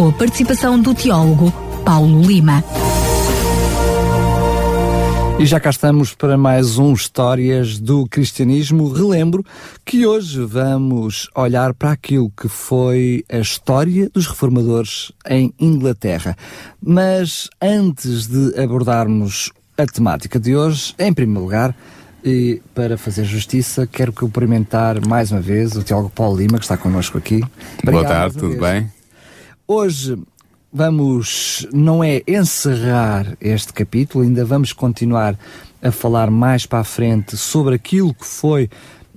[0.00, 1.52] com a participação do teólogo
[1.84, 2.64] Paulo Lima.
[5.38, 8.90] E já cá estamos para mais um Histórias do Cristianismo.
[8.90, 9.44] Relembro
[9.84, 16.34] que hoje vamos olhar para aquilo que foi a história dos reformadores em Inglaterra.
[16.82, 21.76] Mas antes de abordarmos a temática de hoje, em primeiro lugar,
[22.24, 26.78] e para fazer justiça, quero cumprimentar mais uma vez o Tiago Paulo Lima, que está
[26.78, 27.42] connosco aqui.
[27.82, 28.60] Obrigado, Boa tarde, tudo vez.
[28.60, 28.99] bem?
[29.72, 30.18] Hoje
[30.72, 35.38] vamos, não é encerrar este capítulo, ainda vamos continuar
[35.80, 38.68] a falar mais para a frente sobre aquilo que foi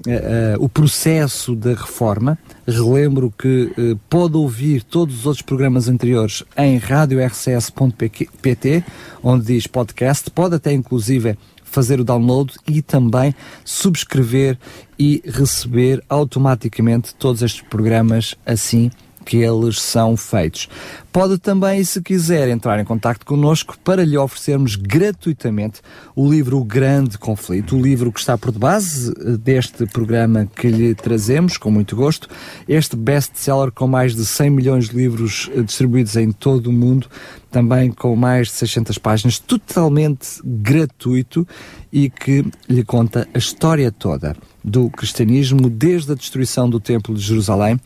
[0.07, 2.35] Uh, uh, o processo da reforma.
[2.67, 8.83] Relembro que uh, pode ouvir todos os outros programas anteriores em radiorcs.pt,
[9.21, 14.57] onde diz podcast, pode até inclusive fazer o download e também subscrever
[14.97, 18.89] e receber automaticamente todos estes programas assim
[19.23, 20.67] que eles são feitos.
[21.11, 25.81] Pode também, se quiser, entrar em contato connosco para lhe oferecermos gratuitamente
[26.15, 30.67] o livro O Grande Conflito, o livro que está por base eh, deste programa que
[30.67, 32.27] lhe trazemos, com muito gosto.
[32.67, 37.07] Este best-seller com mais de 100 milhões de livros eh, distribuídos em todo o mundo,
[37.51, 41.47] também com mais de 600 páginas, totalmente gratuito
[41.91, 47.21] e que lhe conta a história toda do cristianismo, desde a destruição do Templo de
[47.21, 47.79] Jerusalém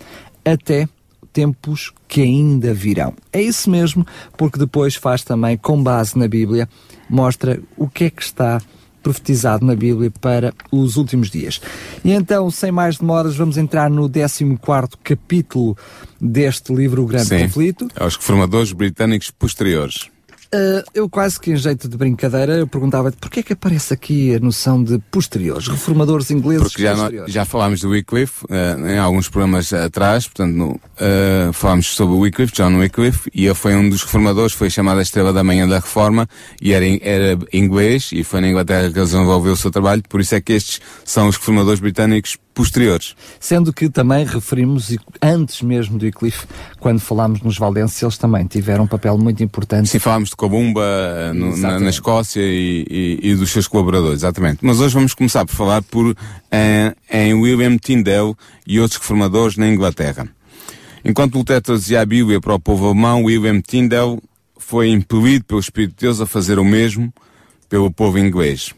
[0.45, 0.87] até
[1.37, 3.13] tempos que ainda virão.
[3.31, 4.03] É isso mesmo,
[4.35, 6.67] porque depois faz também, com base na Bíblia,
[7.07, 8.59] mostra o que é que está
[9.03, 11.61] profetizado na Bíblia para os últimos dias.
[12.03, 14.57] E então, sem mais demoras, vamos entrar no 14
[15.03, 15.77] capítulo
[16.19, 17.87] deste livro, O Grande Sim, Conflito.
[17.95, 20.09] Aos reformadores britânicos posteriores.
[20.47, 24.33] Uh, eu quase que em jeito de brincadeira eu perguntava-te porquê é que aparece aqui
[24.33, 27.33] a noção de posteriores, reformadores ingleses Porque já, posteriores?
[27.33, 32.19] já falámos do Wycliffe uh, em alguns programas atrás, portanto no, uh, falámos sobre o
[32.19, 35.67] Wycliffe, John Wycliffe, e ele foi um dos reformadores, foi chamado a Estrela da Manhã
[35.67, 36.29] da Reforma
[36.61, 40.21] e era, era inglês e foi na Inglaterra que ele desenvolveu o seu trabalho, por
[40.21, 43.15] isso é que estes são os reformadores britânicos posteriores.
[43.39, 46.47] Sendo que também referimos, antes mesmo do Wycliffe,
[46.79, 49.89] quando falámos nos valdenses, eles também tiveram um papel muito importante.
[49.89, 54.57] Sim, falámos de Cobumba no, na, na, Escócia e, e, e, dos seus colaboradores, exatamente.
[54.63, 56.17] Mas hoje vamos começar por falar por,
[56.51, 58.33] em, em William Tyndale
[58.65, 60.27] e outros reformadores na Inglaterra.
[61.05, 64.19] Enquanto Lutero trazia a Bíblia para o povo alemão, William Tyndale
[64.57, 67.13] foi impelido pelo Espírito de Deus a fazer o mesmo
[67.69, 68.73] pelo povo inglês.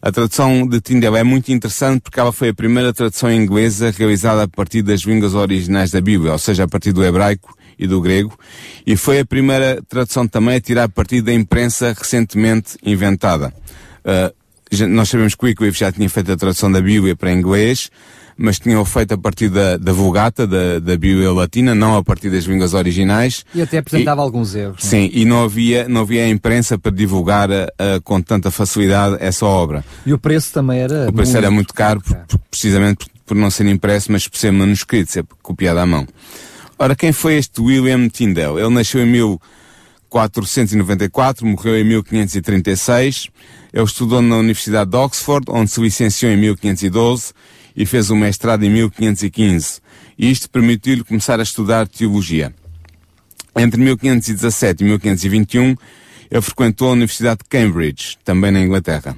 [0.00, 4.42] A tradução de Tyndale é muito interessante porque ela foi a primeira tradução inglesa realizada
[4.42, 8.00] a partir das línguas originais da Bíblia, ou seja, a partir do hebraico e do
[8.00, 8.38] grego,
[8.86, 13.52] e foi a primeira tradução também a tirar a partir da imprensa recentemente inventada.
[14.04, 14.34] Uh,
[14.88, 17.90] nós sabemos que o já tinha feito a tradução da Bíblia para inglês,
[18.36, 22.28] mas tinham feito a partir da, da Vulgata, da, da Bíblia Latina, não a partir
[22.28, 23.46] das línguas originais.
[23.54, 24.84] E até apresentava e, alguns erros.
[24.84, 24.86] É?
[24.86, 27.64] Sim, e não havia, não havia a imprensa para divulgar uh,
[28.04, 29.82] com tanta facilidade essa obra.
[30.04, 33.12] E o preço também era O preço muito era muito caro, por, por, precisamente por,
[33.26, 36.06] por, não ser impresso, mas por ser manuscrito, ser copiado à mão.
[36.78, 38.60] Ora, quem foi este William Tyndale?
[38.60, 43.30] Ele nasceu em 1494, morreu em 1536.
[43.72, 47.32] Ele estudou na Universidade de Oxford, onde se licenciou em 1512
[47.76, 49.80] e fez o mestrado em 1515.
[50.18, 52.54] E isto permitiu-lhe começar a estudar teologia.
[53.56, 55.76] Entre 1517 e 1521,
[56.30, 59.16] ele frequentou a Universidade de Cambridge, também na Inglaterra.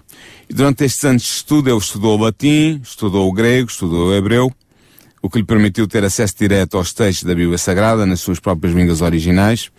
[0.48, 4.14] E durante estes anos de estudo, ele estudou o latim, estudou o grego, estudou o
[4.14, 4.52] hebreu,
[5.22, 8.74] o que lhe permitiu ter acesso direto aos textos da Bíblia Sagrada nas suas próprias
[8.74, 9.70] línguas originais.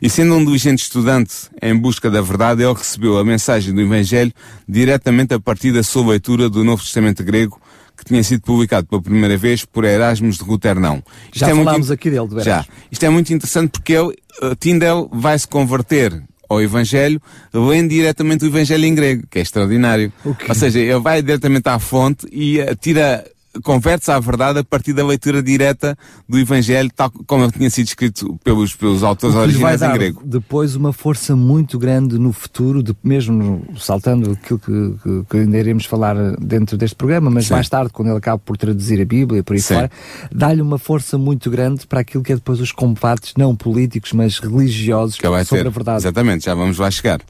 [0.00, 4.32] E sendo um diligente estudante em busca da verdade, ele recebeu a mensagem do Evangelho
[4.66, 7.60] diretamente a partir da sua leitura do Novo Testamento grego,
[8.00, 11.02] que tinha sido publicado pela primeira vez por Erasmus de Roterdão.
[11.32, 11.92] Já é falámos muito...
[11.92, 12.44] aqui dele, do Erasmus.
[12.44, 12.66] Já.
[12.90, 17.20] Isto é muito interessante porque ele, uh, Tyndale vai se converter ao Evangelho,
[17.52, 20.12] lendo diretamente o Evangelho em grego, que é extraordinário.
[20.24, 20.48] Okay.
[20.48, 23.24] Ou seja, ele vai diretamente à fonte e uh, tira
[23.62, 25.96] converte-se à verdade a partir da leitura direta
[26.28, 30.22] do Evangelho, tal como tinha sido escrito pelos, pelos autores originais em grego.
[30.24, 35.58] Depois uma força muito grande no futuro, de, mesmo saltando aquilo que, que, que, ainda
[35.58, 37.54] iremos falar dentro deste programa, mas Sim.
[37.54, 39.74] mais tarde, quando ele acaba por traduzir a Bíblia por aí Sim.
[39.74, 39.90] fora,
[40.30, 44.38] dá-lhe uma força muito grande para aquilo que é depois os combates, não políticos, mas
[44.38, 45.66] religiosos sobre ter.
[45.66, 45.98] a verdade.
[45.98, 47.20] Exatamente, já vamos lá chegar.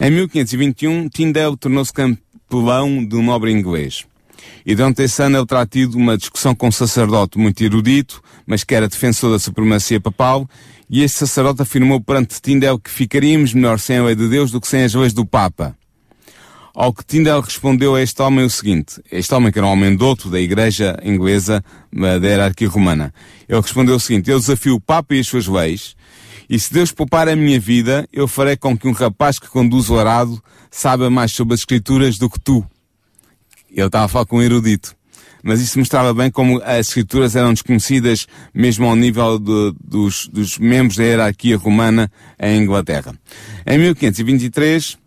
[0.00, 4.06] Em 1521, Tyndale tornou-se capelão de um nobre inglês.
[4.64, 8.64] E durante esse ano ele terá tido uma discussão com um sacerdote muito erudito, mas
[8.64, 10.48] que era defensor da supremacia papal,
[10.90, 14.60] e este sacerdote afirmou perante Tyndale que ficaríamos melhor sem a lei de Deus do
[14.60, 15.76] que sem as leis do Papa.
[16.74, 19.96] Ao que Tyndale respondeu a este homem o seguinte, este homem que era um homem
[19.96, 21.62] douto da igreja inglesa,
[21.92, 23.12] da hierarquia romana,
[23.48, 25.96] ele respondeu o seguinte, eu desafio o Papa e as suas leis,
[26.48, 29.90] e se Deus poupar a minha vida, eu farei com que um rapaz que conduz
[29.90, 32.64] o arado saiba mais sobre as escrituras do que tu.
[33.70, 34.96] Ele estava a falar com um erudito.
[35.42, 40.58] Mas isso mostrava bem como as escrituras eram desconhecidas mesmo ao nível de, dos, dos
[40.58, 42.10] membros da hierarquia romana
[42.40, 43.14] em Inglaterra.
[43.66, 44.98] Em 1523,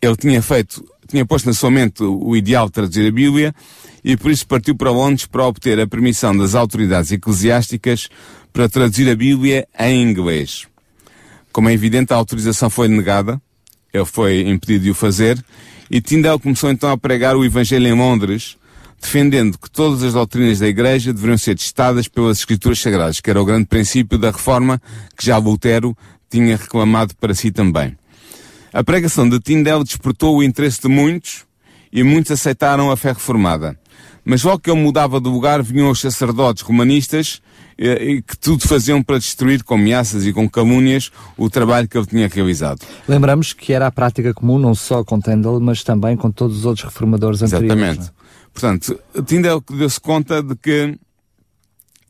[0.00, 3.54] ele tinha feito, tinha posto na sua mente o ideal de traduzir a Bíblia
[4.02, 8.08] e por isso partiu para Londres para obter a permissão das autoridades eclesiásticas
[8.52, 10.66] para traduzir a Bíblia em inglês.
[11.52, 13.40] Como é evidente, a autorização foi negada,
[13.92, 15.42] ele foi impedido de o fazer
[15.90, 18.56] e Tyndale começou então a pregar o Evangelho em Londres,
[19.00, 23.40] defendendo que todas as doutrinas da Igreja deveriam ser testadas pelas Escrituras Sagradas, que era
[23.40, 24.80] o grande princípio da reforma
[25.16, 25.96] que já Lutero
[26.30, 27.96] tinha reclamado para si também.
[28.72, 31.46] A pregação de Tyndale despertou o interesse de muitos
[31.90, 33.78] e muitos aceitaram a fé reformada.
[34.24, 37.40] Mas logo que ele mudava de lugar, vinham os sacerdotes romanistas
[37.78, 42.06] eh, que tudo faziam para destruir com ameaças e com calúnias o trabalho que ele
[42.06, 42.80] tinha realizado.
[43.08, 46.64] Lembramos que era a prática comum não só com Tyndall, mas também com todos os
[46.64, 47.70] outros reformadores anteriores.
[47.70, 48.10] Exatamente.
[48.10, 48.18] É?
[48.52, 50.98] Portanto, Tyndall deu-se conta de que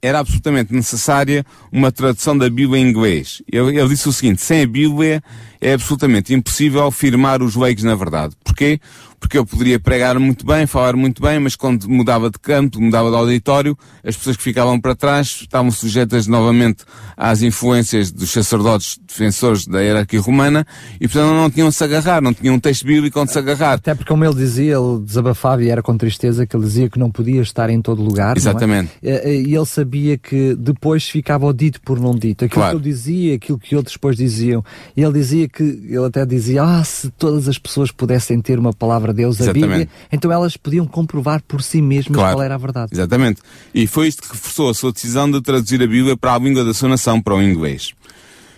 [0.00, 3.42] era absolutamente necessária uma tradução da Bíblia em inglês.
[3.50, 5.22] Ele, ele, disse o seguinte, sem a Bíblia
[5.60, 8.34] é absolutamente impossível afirmar os leigos na verdade.
[8.44, 8.80] Porquê?
[9.20, 13.10] Porque eu poderia pregar muito bem, falar muito bem, mas quando mudava de campo, mudava
[13.10, 16.84] de auditório, as pessoas que ficavam para trás estavam sujeitas novamente
[17.16, 20.66] às influências dos sacerdotes defensores da hierarquia romana
[21.00, 23.74] e, portanto, não tinham se agarrar, não tinham um texto bíblico onde se agarrar.
[23.74, 26.98] Até porque, como ele dizia, ele desabafava e era com tristeza que ele dizia que
[26.98, 28.36] não podia estar em todo lugar.
[28.36, 28.38] É?
[28.38, 28.92] Exatamente.
[29.02, 29.34] É?
[29.34, 32.44] E ele sabia que depois ficava o dito por não dito.
[32.44, 32.78] Aquilo claro.
[32.78, 34.64] que ele dizia, aquilo que outros depois diziam.
[34.96, 38.72] E ele dizia que, ele até dizia, ah, se todas as pessoas pudessem ter uma
[38.72, 39.64] palavra palavra de Deus, Exatamente.
[39.64, 42.37] a Bíblia, então elas podiam comprovar por si mesmas claro.
[42.37, 42.93] qual era a verdade.
[42.93, 43.40] Exatamente.
[43.75, 46.64] E foi isto que reforçou a sua decisão de traduzir a Bíblia para a língua
[46.64, 47.93] da sua nação, para o inglês.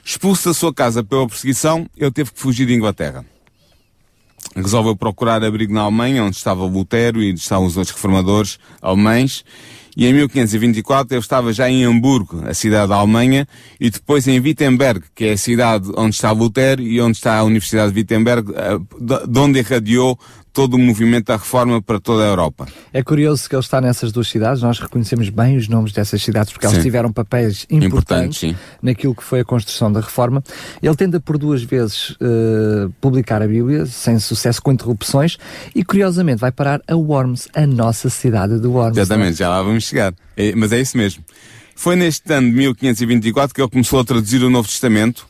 [0.04, 3.24] Expulso da sua casa pela perseguição, ele teve que fugir de Inglaterra.
[4.56, 9.44] Resolveu procurar abrigo na Alemanha, onde estava Lutero e onde estavam os outros reformadores alemães,
[10.00, 13.46] e em 1524 ele estava já em Hamburgo, a cidade da Alemanha,
[13.78, 17.44] e depois em Wittenberg, que é a cidade onde está Lutero e onde está a
[17.44, 18.78] Universidade de Wittenberg, eh,
[19.28, 20.18] de onde irradiou
[20.60, 22.66] todo o movimento da reforma para toda a Europa.
[22.92, 26.52] É curioso que ele está nessas duas cidades, nós reconhecemos bem os nomes dessas cidades
[26.52, 26.74] porque sim.
[26.74, 30.44] elas tiveram papéis importantes Importante, naquilo que foi a construção da reforma.
[30.82, 35.38] Ele tenta por duas vezes uh, publicar a Bíblia, sem sucesso, com interrupções,
[35.74, 38.98] e curiosamente vai parar a Worms, a nossa cidade de Worms.
[38.98, 40.12] Exatamente, já lá vamos chegar.
[40.36, 41.24] É, mas é isso mesmo.
[41.74, 45.20] Foi neste ano de 1524 que ele começou a traduzir o Novo Testamento,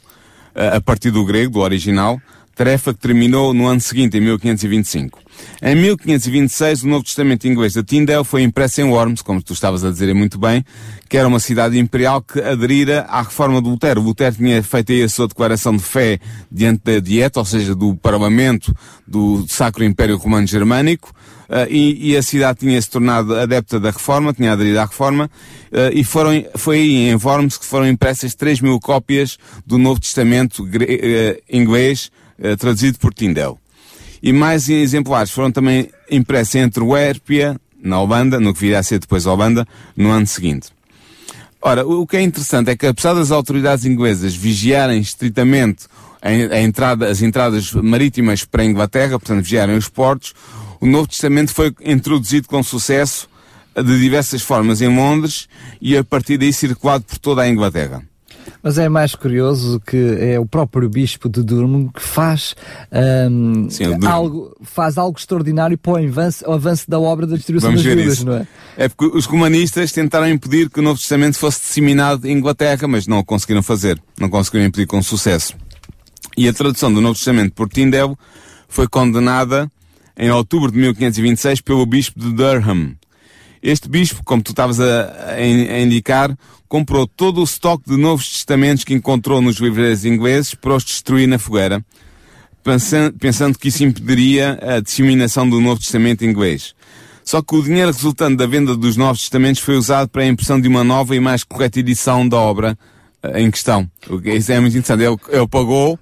[0.56, 2.20] uh, a partir do grego, do original,
[2.54, 5.18] tarefa que terminou no ano seguinte, em 1525.
[5.62, 9.84] Em 1526, o Novo Testamento inglês de Tyndale foi impresso em Worms, como tu estavas
[9.84, 10.64] a dizer muito bem,
[11.08, 14.00] que era uma cidade imperial que aderira à reforma de Lutero.
[14.00, 16.18] Lutero tinha feito aí a sua declaração de fé
[16.50, 18.74] diante da dieta, ou seja, do parlamento
[19.06, 21.12] do Sacro Império Romano Germânico,
[21.50, 25.28] Uh, e, e, a cidade tinha se tornado adepta da reforma, tinha aderido à reforma,
[25.72, 30.62] uh, e foram, foi em Worms que foram impressas 3 mil cópias do Novo Testamento
[30.62, 32.12] uh, inglês
[32.58, 33.56] traduzido por Tyndale.
[34.22, 38.98] E mais exemplares foram também impressos em Antuérpia, na Holanda, no que viria a ser
[38.98, 39.66] depois a Holanda,
[39.96, 40.68] no ano seguinte.
[41.62, 45.86] Ora, o que é interessante é que apesar das autoridades inglesas vigiarem estritamente
[46.22, 50.34] a entrada, as entradas marítimas para a Inglaterra, portanto vigiarem os portos,
[50.80, 53.28] o Novo Testamento foi introduzido com sucesso
[53.74, 55.48] de diversas formas em Londres
[55.80, 58.02] e a partir daí circulado por toda a Inglaterra.
[58.62, 62.54] Mas é mais curioso que é o próprio bispo de Durham que faz,
[63.30, 67.70] um, Sim, algo, faz algo extraordinário para o avanço, o avanço da obra da distribuição
[67.70, 68.46] Vamos das Bíblias, não é?
[68.76, 73.06] É porque os romanistas tentaram impedir que o Novo Testamento fosse disseminado em Inglaterra, mas
[73.06, 74.00] não o conseguiram fazer.
[74.18, 75.54] Não conseguiram impedir com sucesso.
[76.36, 78.14] E a tradução do Novo Testamento por Tyndale
[78.68, 79.70] foi condenada
[80.16, 82.94] em outubro de 1526 pelo bispo de Durham.
[83.62, 86.36] Este bispo, como tu estavas a, a, indicar,
[86.66, 91.28] comprou todo o estoque de Novos Testamentos que encontrou nos livreiros ingleses para os destruir
[91.28, 91.84] na fogueira,
[92.64, 96.74] pensando, pensando que isso impediria a disseminação do Novo Testamento inglês.
[97.22, 100.60] Só que o dinheiro resultante da venda dos Novos Testamentos foi usado para a impressão
[100.60, 102.78] de uma nova e mais correta edição da obra
[103.22, 103.88] eh, em questão.
[104.24, 105.04] Isso é muito interessante.
[105.04, 105.98] Ele, ele pagou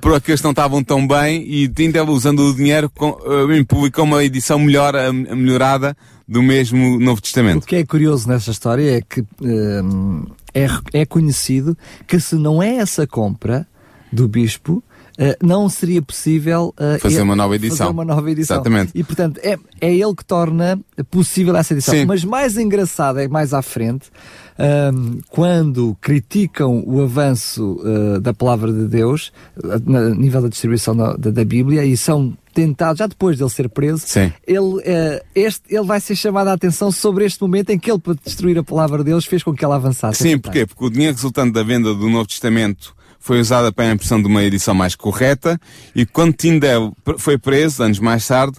[0.00, 4.22] por aqueles que não estavam tão bem e ainda usando o dinheiro uh, publicou uma
[4.22, 5.96] edição melhor, melhorada
[6.28, 7.64] do mesmo Novo Testamento.
[7.64, 11.76] O que é curioso nessa história é que uh, é, é conhecido
[12.06, 13.66] que se não é essa compra
[14.12, 17.76] do bispo, Uh, não seria possível uh, fazer uma nova edição.
[17.76, 18.56] Fazer uma nova edição.
[18.56, 18.92] Exatamente.
[18.94, 21.94] E portanto é, é ele que torna possível essa edição.
[21.94, 22.06] Sim.
[22.06, 24.10] Mas mais engraçado é mais à frente,
[24.58, 29.32] um, quando criticam o avanço uh, da palavra de Deus,
[29.62, 33.68] a nível da distribuição da, da, Bíblia, e são tentados, já depois de ele ser
[33.68, 34.32] preso, Sim.
[34.46, 38.00] ele, uh, este, ele vai ser chamado a atenção sobre este momento em que ele,
[38.00, 40.22] para destruir a palavra de Deus, fez com que ela avançasse.
[40.22, 40.66] Sim, porquê?
[40.66, 44.26] Porque o dinheiro resultante da venda do Novo Testamento foi usada para a impressão de
[44.26, 45.58] uma edição mais correta
[45.94, 48.58] e quando Tyndale foi preso, anos mais tarde,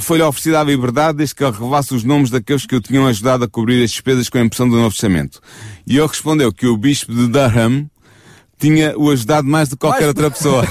[0.00, 3.44] foi-lhe oferecida a liberdade desde que ele revelasse os nomes daqueles que o tinham ajudado
[3.44, 5.40] a cobrir as despesas com a impressão do Novo Testamento.
[5.86, 7.90] E ele respondeu que o bispo de Durham
[8.58, 10.64] tinha o ajudado mais do que qualquer outra pessoa.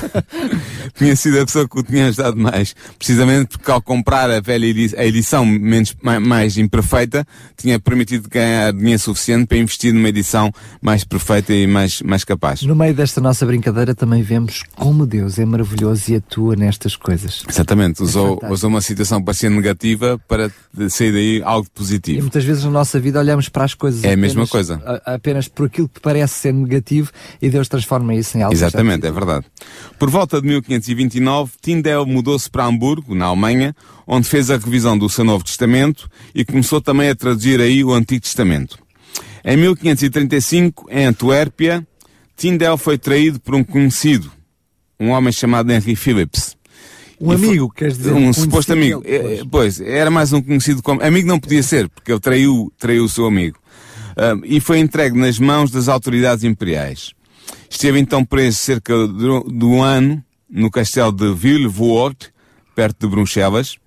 [1.01, 2.75] Tinha sido a pessoa que o tinha ajudado mais.
[2.97, 7.25] Precisamente porque ao comprar a velha edição, a edição menos, mais, imperfeita,
[7.57, 12.61] tinha permitido ganhar dinheiro suficiente para investir numa edição mais perfeita e mais, mais capaz.
[12.61, 17.43] No meio desta nossa brincadeira também vemos como Deus é maravilhoso e atua nestas coisas.
[17.49, 18.03] Exatamente.
[18.03, 20.51] Usou, é usou uma situação que parecia negativa para
[20.89, 22.19] sair daí algo positivo.
[22.19, 25.01] E muitas vezes na nossa vida olhamos para as coisas é a apenas, mesma coisa.
[25.05, 29.11] apenas por aquilo que parece ser negativo e Deus transforma isso em algo Exatamente, é
[29.11, 29.45] verdade.
[29.97, 30.47] Por volta de
[30.95, 36.09] 1529, Tyndale mudou-se para Hamburgo, na Alemanha, onde fez a revisão do seu Novo Testamento
[36.33, 38.77] e começou também a traduzir aí o Antigo Testamento.
[39.43, 41.85] Em 1535, em Antuérpia,
[42.35, 44.31] Tyndale foi traído por um conhecido,
[44.99, 46.55] um homem chamado Henry Phillips.
[47.19, 48.13] Um amigo, foi, queres dizer?
[48.13, 49.01] Um, um suposto amigo.
[49.01, 49.19] Dele, é,
[49.49, 49.77] pois.
[49.77, 49.81] pois.
[49.81, 51.03] era mais um conhecido como...
[51.03, 53.59] Amigo não podia ser, porque ele traiu, traiu o seu amigo.
[54.11, 57.13] Uh, e foi entregue nas mãos das autoridades imperiais.
[57.69, 62.31] Esteve então preso cerca de um ano no castelo de Villevoort,
[62.75, 63.77] perto de Bruxelas,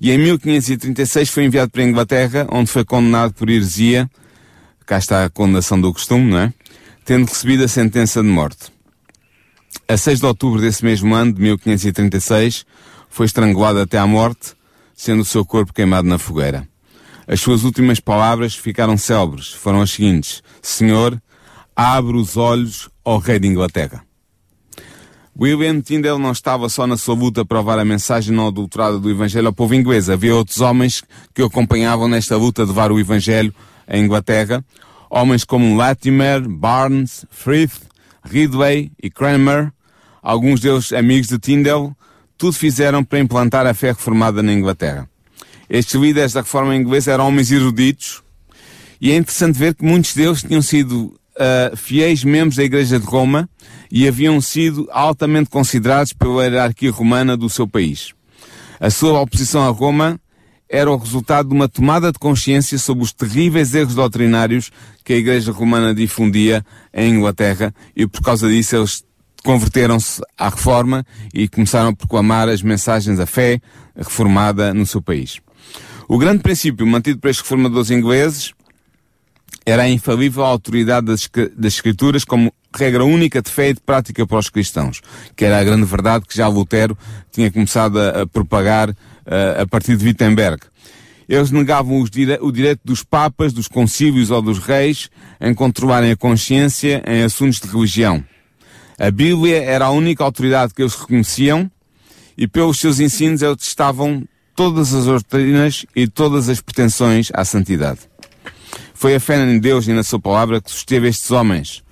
[0.00, 4.10] e em 1536 foi enviado para a Inglaterra, onde foi condenado por heresia,
[4.84, 6.52] cá está a condenação do costume, não é?
[7.04, 8.72] Tendo recebido a sentença de morte.
[9.88, 12.66] A 6 de outubro desse mesmo ano, de 1536,
[13.08, 14.54] foi estrangulado até à morte,
[14.94, 16.68] sendo o seu corpo queimado na fogueira.
[17.26, 21.20] As suas últimas palavras ficaram célebres, foram as seguintes: Senhor,
[21.74, 24.04] abre os olhos ao rei de Inglaterra.
[25.38, 29.10] William Tyndale não estava só na sua luta para provar a mensagem não adulterada do
[29.10, 30.10] Evangelho ao povo inglês.
[30.10, 31.02] Havia outros homens
[31.34, 33.54] que o acompanhavam nesta luta de levar o Evangelho
[33.86, 34.62] à Inglaterra.
[35.08, 37.80] Homens como Latimer, Barnes, Frith,
[38.22, 39.72] Ridley e Cranmer,
[40.22, 41.92] alguns deles amigos de Tyndale,
[42.36, 45.08] tudo fizeram para implantar a fé reformada na Inglaterra.
[45.68, 48.22] Estes líderes da reforma inglesa eram homens eruditos,
[49.00, 53.06] e é interessante ver que muitos deles tinham sido uh, fiéis membros da Igreja de
[53.06, 53.48] Roma
[53.94, 58.14] e haviam sido altamente considerados pela hierarquia romana do seu país.
[58.80, 60.18] A sua oposição a Roma
[60.66, 64.70] era o resultado de uma tomada de consciência sobre os terríveis erros doutrinários
[65.04, 69.04] que a Igreja Romana difundia em Inglaterra e por causa disso eles
[69.44, 73.60] converteram-se à reforma e começaram a proclamar as mensagens da fé
[73.94, 75.38] reformada no seu país.
[76.08, 78.54] O grande princípio mantido estes reformadores ingleses
[79.66, 84.26] era a infalível autoridade das, das Escrituras como regra única de fé e de prática
[84.26, 85.00] para os cristãos,
[85.36, 86.96] que era a grande verdade que já Lutero
[87.30, 88.94] tinha começado a, propagar
[89.60, 90.62] a partir de Wittenberg.
[91.28, 95.08] Eles negavam dire o direito dos papas, dos concílios ou dos reis
[95.40, 98.24] em controlarem a consciência em assuntos de religião.
[98.98, 101.70] A Bíblia era a única autoridade que eles reconheciam
[102.36, 104.24] e pelos seus ensinos eles testavam
[104.54, 108.00] todas as doutrinas e todas as pretensões à santidade.
[108.94, 111.82] Foi a fé em Deus e na sua palavra que susteve estes homens,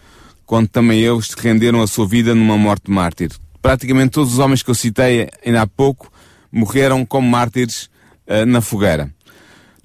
[0.50, 3.30] quando também eles renderam a sua vida numa morte mártir.
[3.62, 6.10] Praticamente todos os homens que eu citei ainda há pouco
[6.50, 7.88] morreram como mártires
[8.26, 9.14] uh, na fogueira.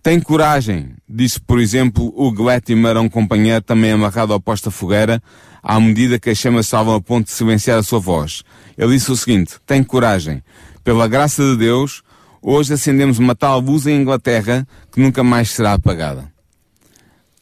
[0.02, 4.72] Tem coragem, disse, por exemplo, o Latimer a um companheiro também amarrado ao posto da
[4.72, 5.22] fogueira,
[5.62, 8.42] à medida que as chamas estavam a ponto de silenciar a sua voz.
[8.76, 10.42] Ele disse o seguinte, tem coragem.
[10.84, 12.02] Pela graça de Deus,
[12.42, 16.28] hoje acendemos uma tal luz em Inglaterra que nunca mais será apagada.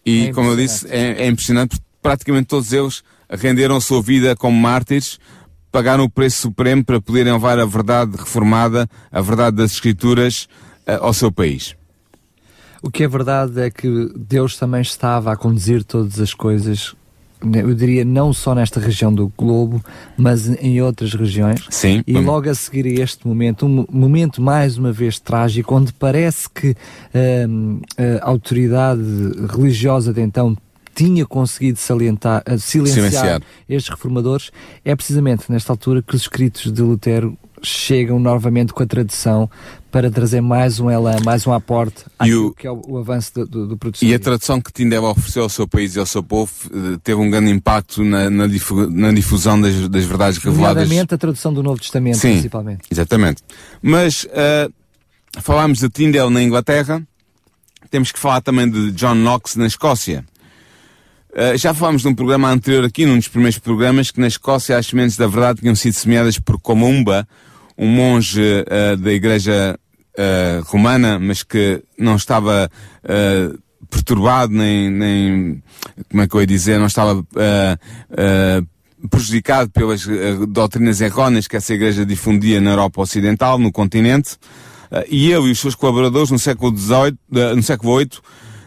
[0.05, 4.35] E, é como eu disse, é, é impressionante porque praticamente todos eles renderam sua vida
[4.35, 5.19] como mártires,
[5.71, 10.47] pagaram o preço supremo para poderem levar a verdade reformada, a verdade das Escrituras,
[10.87, 11.75] uh, ao seu país.
[12.81, 16.95] O que é verdade é que Deus também estava a conduzir todas as coisas
[17.55, 19.83] eu diria não só nesta região do globo,
[20.17, 21.65] mas em outras regiões.
[21.69, 22.01] Sim.
[22.07, 26.49] E logo a seguir a este momento, um momento mais uma vez trágico, onde parece
[26.49, 26.75] que
[27.49, 27.81] hum,
[28.21, 29.01] a autoridade
[29.53, 30.55] religiosa de então
[30.93, 34.51] tinha conseguido salientar, silenciar, silenciar estes reformadores,
[34.83, 39.50] é precisamente nesta altura que os escritos de Lutero chegam novamente com a tradição
[39.89, 43.45] para trazer mais um elan, mais um aporte o, que é o, o avanço do,
[43.45, 46.51] do, do E a tradução que Tindeva ofereceu ao seu país e ao seu povo
[46.65, 50.91] eh, teve um grande impacto na, na, na difusão das, das verdades reveladas.
[51.13, 52.81] a tradução do Novo Testamento, Sim, principalmente.
[52.91, 53.41] exatamente.
[53.81, 54.73] Mas uh,
[55.39, 57.01] falámos de Tyndale na Inglaterra,
[57.89, 60.25] temos que falar também de John Knox na Escócia.
[61.33, 64.85] Uh, já falámos num programa anterior aqui, num dos primeiros programas, que na Escócia as
[64.85, 67.27] sementes da verdade tinham sido semeadas por Comumba,
[67.75, 69.75] um monge uh, da igreja
[70.15, 72.69] uh, romana, mas que não estava
[73.89, 75.63] perturbado, nem, nem,
[76.09, 77.25] como é que eu ia dizer, não estava
[79.09, 80.07] prejudicado pelas
[80.47, 84.37] doutrinas erróneas que essa igreja difundia na Europa Ocidental, no continente.
[85.09, 87.17] e ele e os seus colaboradores no século XVIII,
[87.55, 88.09] no século VIII,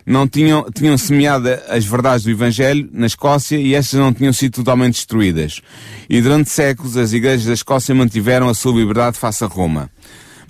[0.06, 4.52] não tinham, tinham semeado as verdades do Evangelho na Escócia e estas não tinham sido
[4.52, 5.60] totalmente destruídas.
[6.08, 9.90] E durante séculos as igrejas da Escócia mantiveram a sua liberdade face a Roma.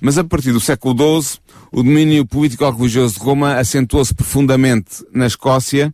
[0.01, 1.39] Mas a partir do século XII,
[1.73, 5.93] o domínio político-religioso de Roma acentuou-se profundamente na Escócia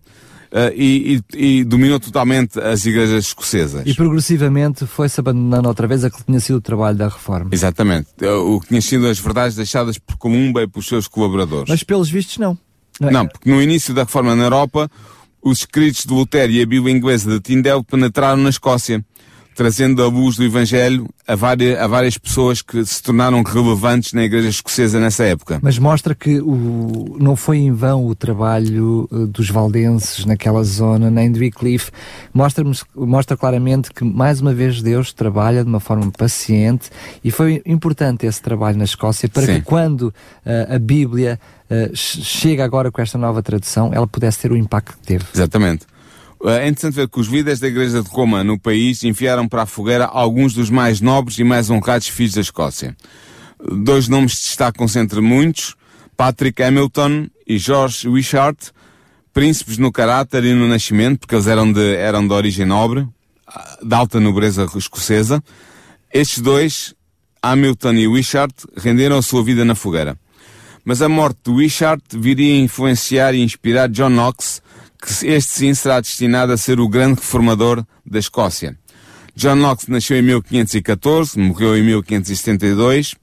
[0.52, 3.84] Uh, e, e, e, dominou totalmente as igrejas escocesas.
[3.86, 7.48] E progressivamente foi-se abandonando outra vez aquilo que tinha sido o trabalho da reforma.
[7.50, 8.08] Exatamente.
[8.22, 11.70] O que tinha sido as verdades deixadas por Columba e pelos seus colaboradores.
[11.70, 12.58] Mas pelos vistos não.
[13.00, 14.90] Não, não, porque no início da reforma na Europa,
[15.42, 19.04] os escritos de Lutero e a Bíblia inglesa de Tyndale penetraram na Escócia,
[19.54, 24.24] trazendo a luz do Evangelho a várias, a várias pessoas que se tornaram relevantes na
[24.24, 25.58] Igreja Escocesa nessa época.
[25.62, 31.10] Mas mostra que o, não foi em vão o trabalho uh, dos valdenses naquela zona,
[31.10, 31.90] nem de Wycliffe.
[32.34, 36.90] Mostra, mostra claramente que, mais uma vez, Deus trabalha de uma forma paciente
[37.22, 39.54] e foi importante esse trabalho na Escócia para Sim.
[39.54, 41.38] que quando uh, a Bíblia
[41.72, 45.24] eh, chega agora com esta nova tradução, ela pudesse ter o impacto que teve.
[45.34, 45.86] Exatamente.
[46.44, 49.66] É interessante ver que os líderes da Igreja de Roma no país enviaram para a
[49.66, 52.96] fogueira alguns dos mais nobres e mais honrados filhos da Escócia.
[53.60, 55.76] Dois nomes destacam-se entre muitos,
[56.16, 58.58] Patrick Hamilton e George Wishart,
[59.32, 63.06] príncipes no caráter e no nascimento, porque eles eram de, eram de origem nobre,
[63.80, 65.42] de alta nobreza escocesa.
[66.12, 66.92] Estes dois,
[67.40, 70.18] Hamilton e Wishart, renderam a sua vida na fogueira
[70.84, 74.60] mas a morte de Wishart viria a influenciar e inspirar John Knox,
[75.02, 78.78] que este sim será destinado a ser o grande reformador da Escócia.
[79.34, 83.14] John Knox nasceu em 1514, morreu em 1572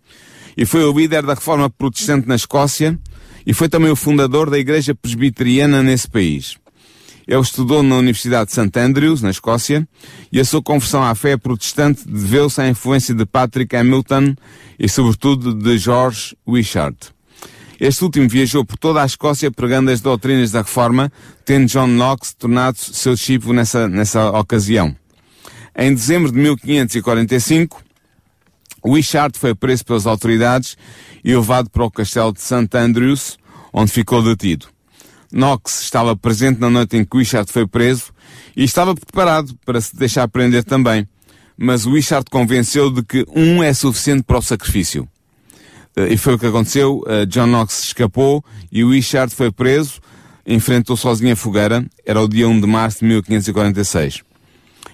[0.58, 3.00] e foi o líder da reforma protestante na Escócia
[3.46, 6.58] e foi também o fundador da Igreja Presbiteriana nesse país.
[7.26, 8.80] Ele estudou na Universidade de St.
[8.80, 9.88] Andrews, na Escócia,
[10.32, 14.36] e a sua conversão à fé protestante deveu-se à influência de Patrick Hamilton
[14.80, 17.12] e, sobretudo, de George Wishart.
[17.80, 21.10] Este último viajou por toda a Escócia pregando as doutrinas da Reforma,
[21.46, 24.94] tendo John Knox tornado seu discípulo nessa, nessa ocasião.
[25.78, 27.82] Em dezembro de 1545,
[28.86, 30.76] Wishart foi preso pelas autoridades
[31.24, 32.68] e levado para o castelo de St.
[32.74, 33.38] Andrews,
[33.72, 34.68] onde ficou detido.
[35.32, 38.12] Knox estava presente na noite em que Wishart foi preso
[38.58, 41.08] e estava preparado para se deixar prender também.
[41.58, 45.08] Mas Wishart convenceu de que um é suficiente para o sacrifício.
[46.00, 47.04] Eh, e foi o que aconteceu.
[47.08, 50.00] Eh, John Knox escapou e o Wishart foi preso,
[50.48, 51.86] enfrentou sozinho a fogueira.
[52.06, 54.22] Era o dia 1 de março de 1546.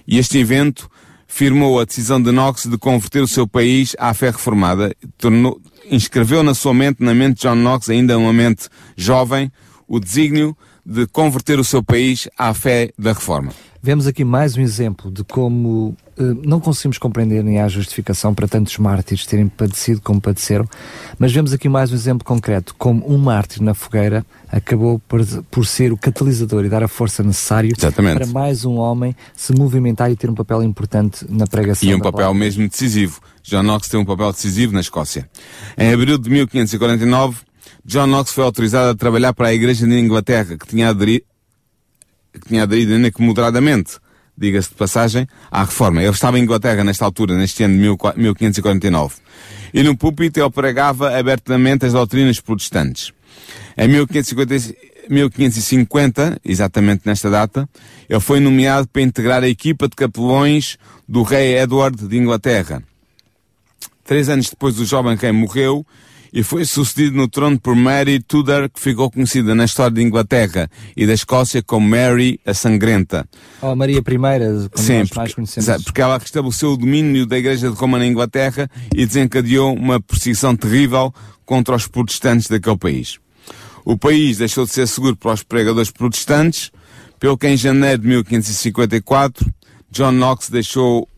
[0.06, 0.90] E este evento
[1.28, 4.94] firmou a decisão de Knox de converter o seu país à fé reformada.
[5.16, 9.50] Tornou, inscreveu na sua mente, na mente de John Knox, ainda uma mente jovem,
[9.86, 13.52] o desígnio de converter o seu país à fé da reforma.
[13.82, 18.48] Vemos aqui mais um exemplo de como uh, não conseguimos compreender nem há justificação para
[18.48, 20.68] tantos mártires terem padecido como padeceram,
[21.18, 25.66] mas vemos aqui mais um exemplo concreto, como um mártir na fogueira acabou por, por
[25.66, 28.16] ser o catalisador e dar a força necessária Exatamente.
[28.16, 31.88] para mais um homem se movimentar e ter um papel importante na pregação.
[31.88, 32.38] E um papel palavra.
[32.38, 33.20] mesmo decisivo.
[33.42, 35.28] John Knox tem um papel decisivo na Escócia.
[35.78, 37.45] Em abril de 1549,
[37.86, 41.24] John Knox foi autorizado a trabalhar para a Igreja de Inglaterra, que tinha aderido
[42.32, 43.98] que tinha aderido ainda que moderadamente,
[44.36, 46.02] diga-se de passagem, à reforma.
[46.02, 49.14] Ele estava em Inglaterra nesta altura, neste ano de 1549.
[49.72, 53.10] E no púlpito ele pregava abertamente as doutrinas protestantes.
[53.74, 54.76] Em 1550,
[55.08, 57.68] 1550, exatamente nesta data,
[58.08, 60.76] ele foi nomeado para integrar a equipa de capelões
[61.08, 62.82] do rei Edward de Inglaterra.
[64.04, 65.86] Três anos depois o jovem rei morreu
[66.36, 70.68] e foi sucedido no trono por Mary Tudor, que ficou conhecida na história de Inglaterra
[70.94, 73.26] e da Escócia como Mary a Sangrenta.
[73.62, 75.66] Oh, Maria I, como Sim, nós mais conhecemos.
[75.66, 79.98] Exato, porque ela restabeleceu o domínio da Igreja de Roma na Inglaterra e desencadeou uma
[79.98, 81.10] perseguição terrível
[81.46, 83.18] contra os protestantes daquele país.
[83.82, 86.70] O país deixou de ser seguro para os pregadores protestantes,
[87.18, 89.54] pelo que em janeiro de 1554,
[89.90, 91.08] John Knox deixou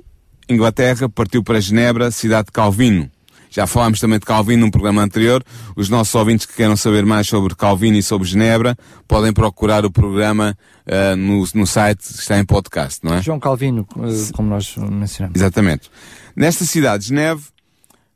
[0.49, 3.11] Inglaterra, partiu para Genebra, cidade de Calvino.
[3.51, 5.43] Já falámos também de Calvino num programa anterior.
[5.77, 9.91] Os nossos ouvintes que queiram saber mais sobre Calvino e sobre Genebra podem procurar o
[9.91, 10.57] programa
[10.87, 13.23] uh, no, no site, está em podcast, não é?
[13.23, 15.37] João Calvino, uh, como nós mencionamos.
[15.37, 15.91] Exatamente.
[16.37, 17.43] Nesta cidade, Geneve,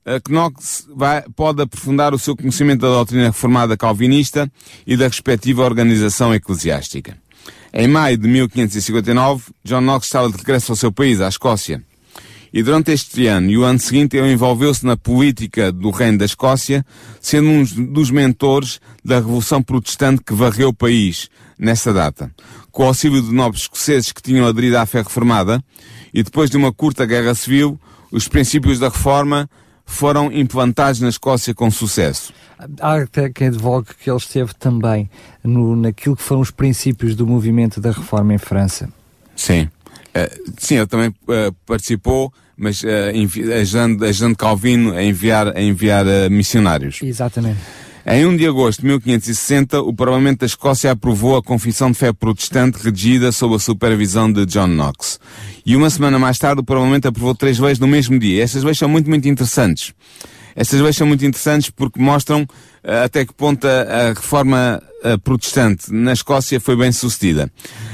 [0.06, 4.50] uh, Knox vai, pode aprofundar o seu conhecimento da doutrina reformada calvinista
[4.86, 7.16] e da respectiva organização eclesiástica.
[7.74, 11.82] Em maio de 1559, John Knox estava de regresso ao seu país, à Escócia.
[12.52, 16.24] E durante este ano e o ano seguinte ele envolveu-se na política do Reino da
[16.24, 16.84] Escócia,
[17.20, 22.30] sendo um dos mentores da Revolução Protestante que varreu o país nessa data.
[22.70, 25.62] Com o auxílio de nobres escoceses que tinham aderido à fé reformada,
[26.12, 29.48] e depois de uma curta guerra civil, os princípios da reforma
[29.86, 32.32] foram implantados na Escócia com sucesso.
[32.80, 35.10] Há até quem advogue que ele esteve também
[35.42, 38.92] no, naquilo que foram os princípios do movimento da reforma em França.
[39.34, 39.68] Sim.
[40.14, 42.86] Uh, sim, ele também uh, participou mas uh,
[43.60, 47.00] ajudando, ajudando Calvino a enviar, a enviar missionários.
[47.02, 47.58] Exatamente.
[48.04, 52.12] Em 1 de agosto de 1560, o Parlamento da Escócia aprovou a Confissão de Fé
[52.12, 55.20] Protestante regida sob a supervisão de John Knox.
[55.64, 58.42] E uma semana mais tarde, o Parlamento aprovou três leis no mesmo dia.
[58.42, 59.94] Estas leis são muito, muito interessantes.
[60.56, 65.18] Estas leis são muito interessantes porque mostram uh, até que ponto a, a reforma uh,
[65.20, 67.50] protestante na Escócia foi bem sucedida.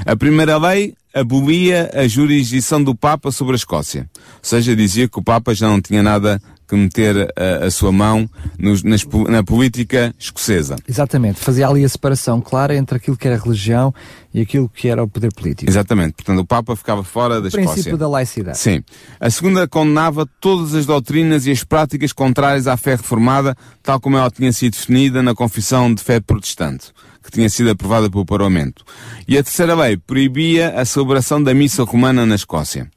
[0.07, 4.09] A primeira lei abolia a jurisdição do Papa sobre a Escócia.
[4.15, 7.91] Ou seja, dizia que o Papa já não tinha nada que meter a, a sua
[7.91, 10.77] mão nos, nas, na política escocesa.
[10.87, 13.93] Exatamente, fazia ali a separação clara entre aquilo que era religião
[14.35, 15.71] e aquilo que era o poder político.
[15.71, 17.71] Exatamente, portanto o Papa ficava fora da o Escócia.
[17.71, 18.59] O princípio da laicidade.
[18.59, 18.83] Sim.
[19.19, 24.19] A segunda condenava todas as doutrinas e as práticas contrárias à fé reformada, tal como
[24.19, 26.93] ela tinha sido definida na Confissão de Fé Protestante
[27.29, 28.85] que tinha sido aprovada pelo Parlamento.
[29.29, 32.91] E a terceira lei proibia a celebração da missa romana na Escócia.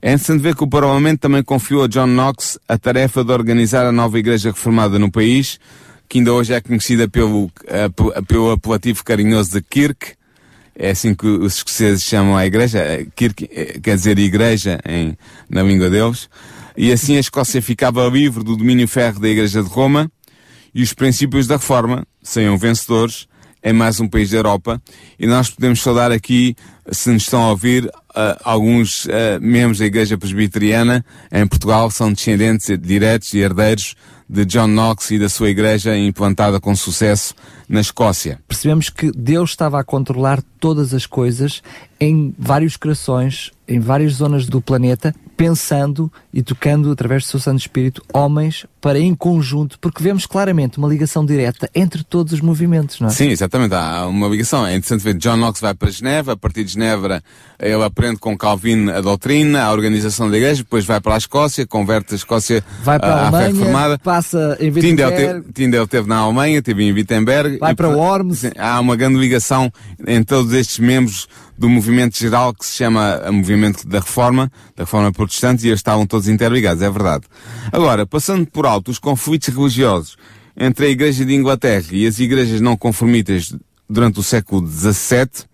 [0.00, 3.86] É interessante ver que o Parlamento também confiou a John Knox a tarefa de organizar
[3.86, 5.58] a nova Igreja Reformada no país,
[6.08, 7.50] que ainda hoje é conhecida pelo,
[8.26, 10.14] pelo apelativo carinhoso de Kirk,
[10.76, 15.16] é assim que os escoceses chamam a igreja, Kirk eh, quer dizer igreja em,
[15.48, 16.28] na língua deles,
[16.76, 20.10] e assim a Escócia ficava livre do domínio ferro da Igreja de Roma,
[20.74, 23.28] e os princípios da reforma saiam vencedores,
[23.64, 24.80] é mais um país da Europa
[25.18, 26.54] e nós podemos saudar aqui,
[26.92, 27.90] se nos estão a ouvir, uh,
[28.44, 33.96] alguns uh, membros da Igreja Presbiteriana em Portugal são descendentes diretos e herdeiros
[34.28, 37.34] de John Knox e da sua igreja implantada com sucesso
[37.68, 38.38] na Escócia.
[38.48, 41.62] Percebemos que Deus estava a controlar todas as coisas
[42.00, 47.60] em vários corações, em várias zonas do planeta, pensando e tocando através do seu Santo
[47.60, 53.00] Espírito homens para em conjunto, porque vemos claramente uma ligação direta entre todos os movimentos,
[53.00, 53.10] não é?
[53.10, 53.74] Sim, exatamente.
[53.74, 54.66] Há uma ligação.
[54.66, 57.22] É interessante ver John Knox vai para Genebra, a partir de Genebra
[57.58, 61.66] ele aprende com Calvin a doutrina, a organização da igreja, depois vai para a Escócia,
[61.66, 63.98] converte a Escócia vai para a, a Alemanha, fé reformada.
[64.00, 65.52] passa em Wittenberg.
[65.54, 67.56] Tyndale teve na Alemanha, teve em Wittenberg.
[67.56, 68.50] Vai para Worms.
[68.58, 69.72] Há uma grande ligação
[70.06, 74.82] entre todos estes membros do movimento geral que se chama o movimento da reforma, da
[74.82, 77.24] reforma protestante, e eles estavam todos interligados, é verdade.
[77.72, 80.16] Agora, passando por alto os conflitos religiosos
[80.56, 83.54] entre a Igreja de Inglaterra e as igrejas não conformistas
[83.88, 85.46] durante o século XVII,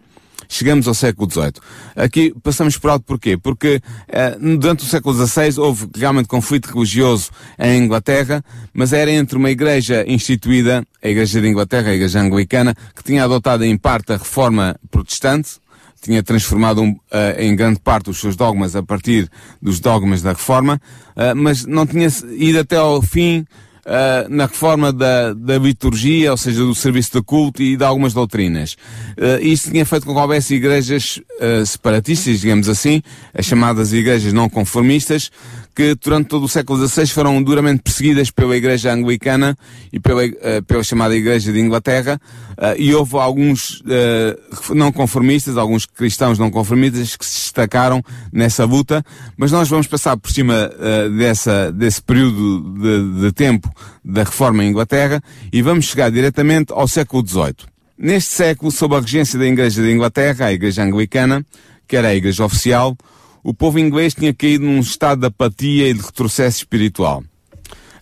[0.48, 1.54] chegamos ao século XVIII.
[1.96, 3.36] Aqui passamos por alto porquê?
[3.36, 9.38] Porque eh, durante o século XVI houve realmente conflito religioso em Inglaterra, mas era entre
[9.38, 14.12] uma igreja instituída, a Igreja de Inglaterra, a Igreja Anglicana, que tinha adotado em parte
[14.12, 15.52] a reforma protestante,
[16.00, 20.30] tinha transformado um, uh, em grande parte os seus dogmas a partir dos dogmas da
[20.30, 20.80] reforma,
[21.16, 22.08] uh, mas não tinha
[22.38, 27.22] ido até ao fim uh, na reforma da, da liturgia, ou seja, do serviço de
[27.22, 28.74] culto e de algumas doutrinas.
[29.18, 31.20] Uh, isso tinha feito com que houvesse igrejas
[31.66, 33.02] separatistas, digamos assim,
[33.34, 35.30] as chamadas igrejas não conformistas,
[35.74, 39.56] que durante todo o século XVI foram duramente perseguidas pela Igreja Anglicana
[39.92, 42.20] e pela, uh, pela chamada Igreja de Inglaterra,
[42.52, 48.02] uh, e houve alguns uh, não conformistas, alguns cristãos não conformistas que se destacaram
[48.32, 49.04] nessa luta,
[49.36, 50.70] mas nós vamos passar por cima
[51.16, 53.70] dessa, desse período de, de tempo
[54.04, 57.54] da reforma em Inglaterra e vamos chegar diretamente ao século XVIII.
[57.98, 61.44] Neste século, sob a regência da Igreja de Inglaterra, a Igreja Anglicana,
[61.86, 62.96] que era a Igreja oficial,
[63.42, 67.24] o povo inglês tinha caído num estado de apatia e de retrocesso espiritual.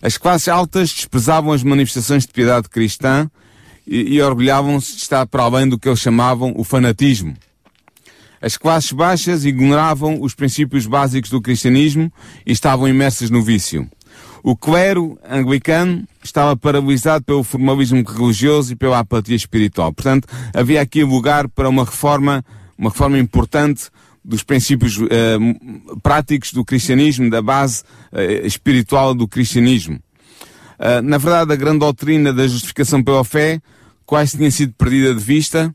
[0.01, 3.29] As classes altas desprezavam as manifestações de piedade cristã
[3.85, 7.35] e, e orgulhavam-se de estar para além do que eles chamavam o fanatismo.
[8.41, 12.11] As classes baixas ignoravam os princípios básicos do cristianismo
[12.45, 13.89] e estavam imersas no vício.
[14.41, 19.91] O clero anglicano estava paralisado pelo formalismo religioso e pela apatia espiritual.
[19.91, 22.45] Portanto, havia aqui lugar para uma reforma,
[22.77, 23.89] uma reforma importante
[24.23, 25.09] dos princípios uh,
[26.01, 29.99] práticos do cristianismo, da base uh, espiritual do cristianismo.
[30.79, 33.61] Uh, na verdade, a grande doutrina da justificação pela fé
[34.05, 35.73] quase tinha sido perdida de vista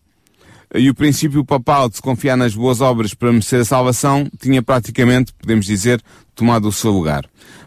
[0.74, 4.60] e o princípio papal de se confiar nas boas obras para merecer a salvação tinha
[4.60, 6.02] praticamente, podemos dizer,
[6.34, 7.24] tomado o seu lugar.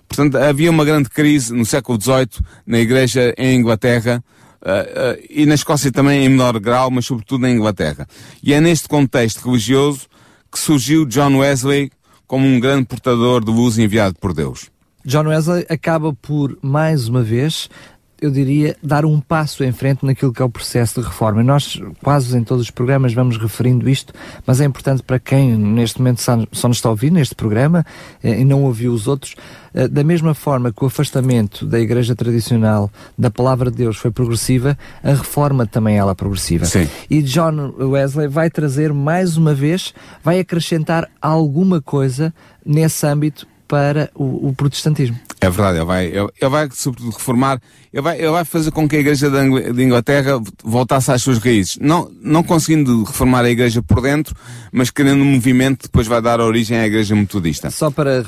[0.08, 4.24] Portanto, havia uma grande crise no século XVIII na Igreja em Inglaterra,
[4.60, 8.08] Uh, uh, e na Escócia também em menor grau, mas sobretudo na Inglaterra.
[8.42, 10.08] E é neste contexto religioso
[10.52, 11.92] que surgiu John Wesley
[12.26, 14.70] como um grande portador de luz enviado por Deus.
[15.06, 17.70] John Wesley acaba por, mais uma vez,
[18.20, 21.44] eu diria, dar um passo em frente naquilo que é o processo de reforma.
[21.44, 24.14] nós, quase em todos os programas, vamos referindo isto,
[24.46, 27.86] mas é importante para quem neste momento só, nos está a ouvir neste programa
[28.24, 29.36] eh, e não ouviu os outros,
[29.74, 34.10] eh, da mesma forma que o afastamento da Igreja tradicional da palavra de Deus foi
[34.10, 36.66] progressiva, a reforma também ela é progressiva.
[36.66, 36.88] Sim.
[37.10, 42.34] E John Wesley vai trazer mais uma vez, vai acrescentar alguma coisa
[42.66, 45.20] nesse âmbito para o, o protestantismo.
[45.40, 47.62] É verdade, ele vai, ele, ele, vai sobretudo reformar,
[47.94, 51.78] ele vai, ele vai fazer com que a Igreja de Inglaterra voltasse às suas raízes.
[51.80, 54.36] Não, não conseguindo reformar a Igreja por dentro,
[54.72, 57.70] mas criando um movimento que depois vai dar origem à Igreja Metodista.
[57.70, 58.24] Só para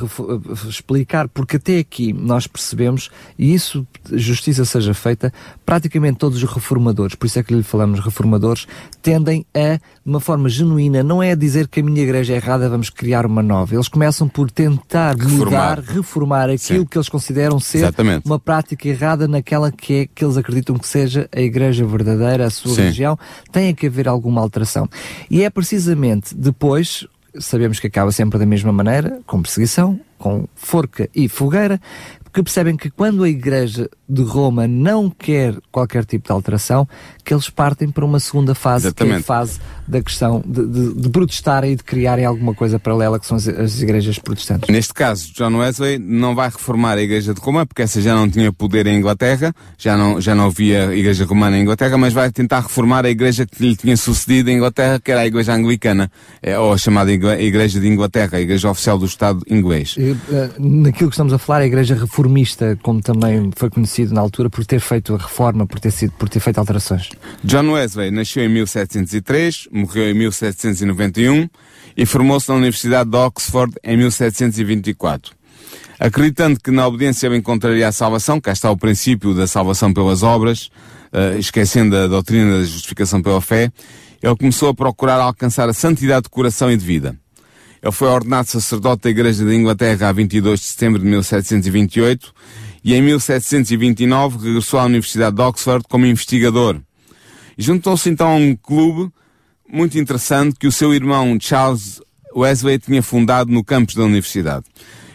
[0.68, 5.34] explicar, porque até aqui nós percebemos, e isso, justiça seja feita,
[5.66, 8.68] praticamente todos os reformadores, por isso é que lhe falamos reformadores,
[9.02, 12.36] tendem a, de uma forma genuína, não é a dizer que a minha Igreja é
[12.36, 13.74] errada, vamos criar uma nova.
[13.74, 15.16] Eles começam por tentar.
[15.30, 16.86] Mudar, reformar aquilo Sim.
[16.86, 18.26] que eles consideram ser Exatamente.
[18.26, 22.50] uma prática errada naquela que é que eles acreditam que seja a igreja verdadeira, a
[22.50, 22.82] sua Sim.
[22.82, 23.18] religião,
[23.52, 24.88] tem que haver alguma alteração.
[25.30, 31.10] E é precisamente depois, sabemos que acaba sempre da mesma maneira, com perseguição, com forca
[31.16, 31.80] e fogueira,
[32.24, 36.88] porque percebem que quando a Igreja de Roma não quer qualquer tipo de alteração,
[37.24, 39.14] que eles partem para uma segunda fase, Exatamente.
[39.14, 42.80] que é a fase da questão de, de, de, protestarem e de criarem alguma coisa
[42.80, 44.70] paralela, que são as, as, igrejas protestantes.
[44.70, 48.30] Neste caso, John Wesley não vai reformar a Igreja de Roma, porque essa já não
[48.30, 52.32] tinha poder em Inglaterra, já não, já não havia Igreja Romana em Inglaterra, mas vai
[52.32, 56.12] tentar reformar a Igreja que lhe tinha sucedido em Inglaterra, que era a Igreja Anglicana,
[56.42, 59.96] é, ou a chamada Igreja de Inglaterra, a Igreja Oficial do Estado inglês.
[59.98, 60.18] E, uh,
[60.60, 63.70] naquilo que estamos a falar, a Igreja Reformista, como também foi
[64.08, 67.10] na altura, por ter feito a reforma, por ter, sido, por ter feito alterações.
[67.44, 71.50] John Wesley nasceu em 1703, morreu em 1791
[71.96, 75.34] e formou-se na Universidade de Oxford em 1724.
[76.00, 80.70] Acreditando que na obediência encontraria a salvação, cá está o princípio da salvação pelas obras,
[81.12, 83.70] uh, esquecendo a doutrina da justificação pela fé,
[84.22, 87.18] ele começou a procurar alcançar a santidade de coração e de vida.
[87.82, 92.34] Ele foi ordenado sacerdote da Igreja da Inglaterra a 22 de setembro de 1728
[92.84, 96.80] e em 1729 regressou à Universidade de Oxford como investigador.
[97.58, 99.12] Juntou-se então a um clube
[99.72, 102.02] muito interessante que o seu irmão Charles
[102.36, 104.66] Wesley tinha fundado no campus da universidade.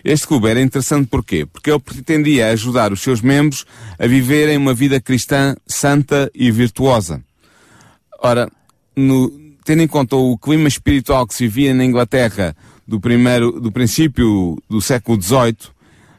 [0.05, 1.47] Este clube era interessante porquê?
[1.47, 3.65] Porque ele pretendia ajudar os seus membros
[3.99, 7.25] a viverem uma vida cristã santa e virtuosa.
[8.19, 8.51] Ora,
[8.95, 9.31] no,
[9.65, 12.55] tendo em conta o clima espiritual que se vivia na Inglaterra
[12.87, 15.57] do primeiro, do princípio do século XVIII,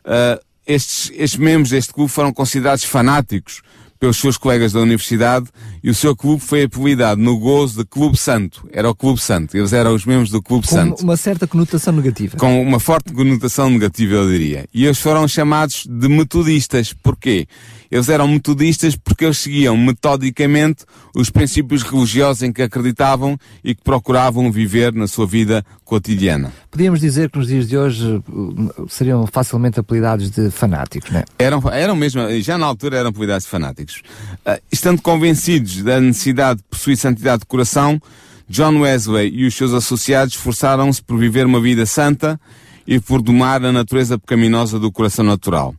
[0.06, 3.62] uh, estes, estes membros deste clube foram considerados fanáticos
[4.00, 5.48] pelos seus colegas da universidade
[5.86, 8.68] e o seu clube foi apelidado no gozo de Clube Santo.
[8.74, 9.56] Era o Clube Santo.
[9.56, 11.04] Eles eram os membros do Clube Com Santo.
[11.04, 12.38] uma certa conotação negativa.
[12.38, 14.66] Com uma forte conotação negativa, eu diria.
[14.74, 16.92] E eles foram chamados de metodistas.
[16.92, 17.48] Porquê?
[17.92, 23.84] Eles eram metodistas porque eles seguiam metodicamente os princípios religiosos em que acreditavam e que
[23.84, 26.52] procuravam viver na sua vida cotidiana.
[26.72, 31.26] Podíamos dizer que nos dias de hoje uh, seriam facilmente apelidados de fanáticos, não é?
[31.38, 34.02] Eram, eram mesmo, já na altura eram apelidados de fanáticos.
[34.46, 38.00] Uh, estando convencidos da necessidade de possuir santidade de coração,
[38.48, 42.40] John Wesley e os seus associados esforçaram-se por viver uma vida santa
[42.88, 45.74] e por domar a natureza pecaminosa do coração natural.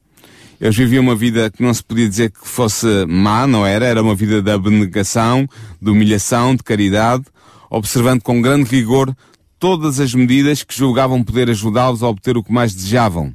[0.61, 3.85] Eles viviam uma vida que não se podia dizer que fosse má, não era?
[3.85, 5.47] Era uma vida de abnegação,
[5.81, 7.25] de humilhação, de caridade,
[7.71, 9.15] observando com grande rigor
[9.59, 13.35] todas as medidas que julgavam poder ajudá-los a obter o que mais desejavam.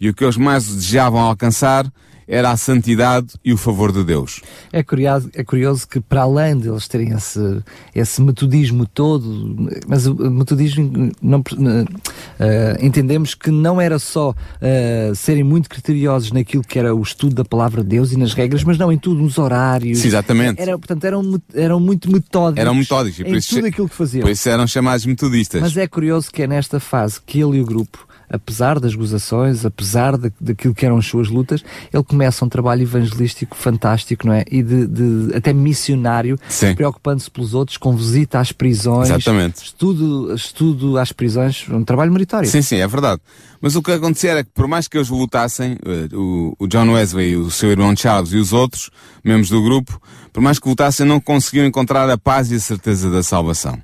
[0.00, 1.90] E o que eles mais desejavam alcançar
[2.28, 4.40] era a santidade e o favor de Deus.
[4.72, 7.62] É curioso, é curioso que para além de eles terem esse,
[7.94, 11.42] esse metodismo todo, mas o metodismo não, uh,
[12.80, 17.44] entendemos que não era só uh, serem muito criteriosos naquilo que era o estudo da
[17.44, 20.00] palavra de Deus e nas regras, mas não em tudo, nos horários.
[20.00, 20.60] Sim, exatamente.
[20.60, 22.60] Era, portanto, eram, eram muito metódicos.
[22.60, 23.20] Eram metódicos.
[23.20, 24.22] Em tudo aquilo que faziam.
[24.22, 25.60] Por isso eram chamados metodistas.
[25.60, 29.64] Mas é curioso que é nesta fase que ele e o grupo apesar das gozações,
[29.64, 34.34] apesar de, daquilo que eram as suas lutas, ele começa um trabalho evangelístico fantástico, não
[34.34, 34.44] é?
[34.50, 36.38] E de, de até missionário,
[36.74, 39.64] preocupando-se pelos outros, com visita às prisões, Exatamente.
[39.64, 42.48] estudo, estudo às prisões, um trabalho meritório.
[42.48, 43.20] Sim, sim, é verdade.
[43.60, 46.90] Mas o que acontecia era que, por mais que eles lutassem, eh, o, o John
[46.92, 48.90] Wesley, o seu irmão Charles e os outros
[49.24, 50.00] membros do grupo,
[50.32, 53.80] por mais que lutassem, não conseguiam encontrar a paz e a certeza da salvação.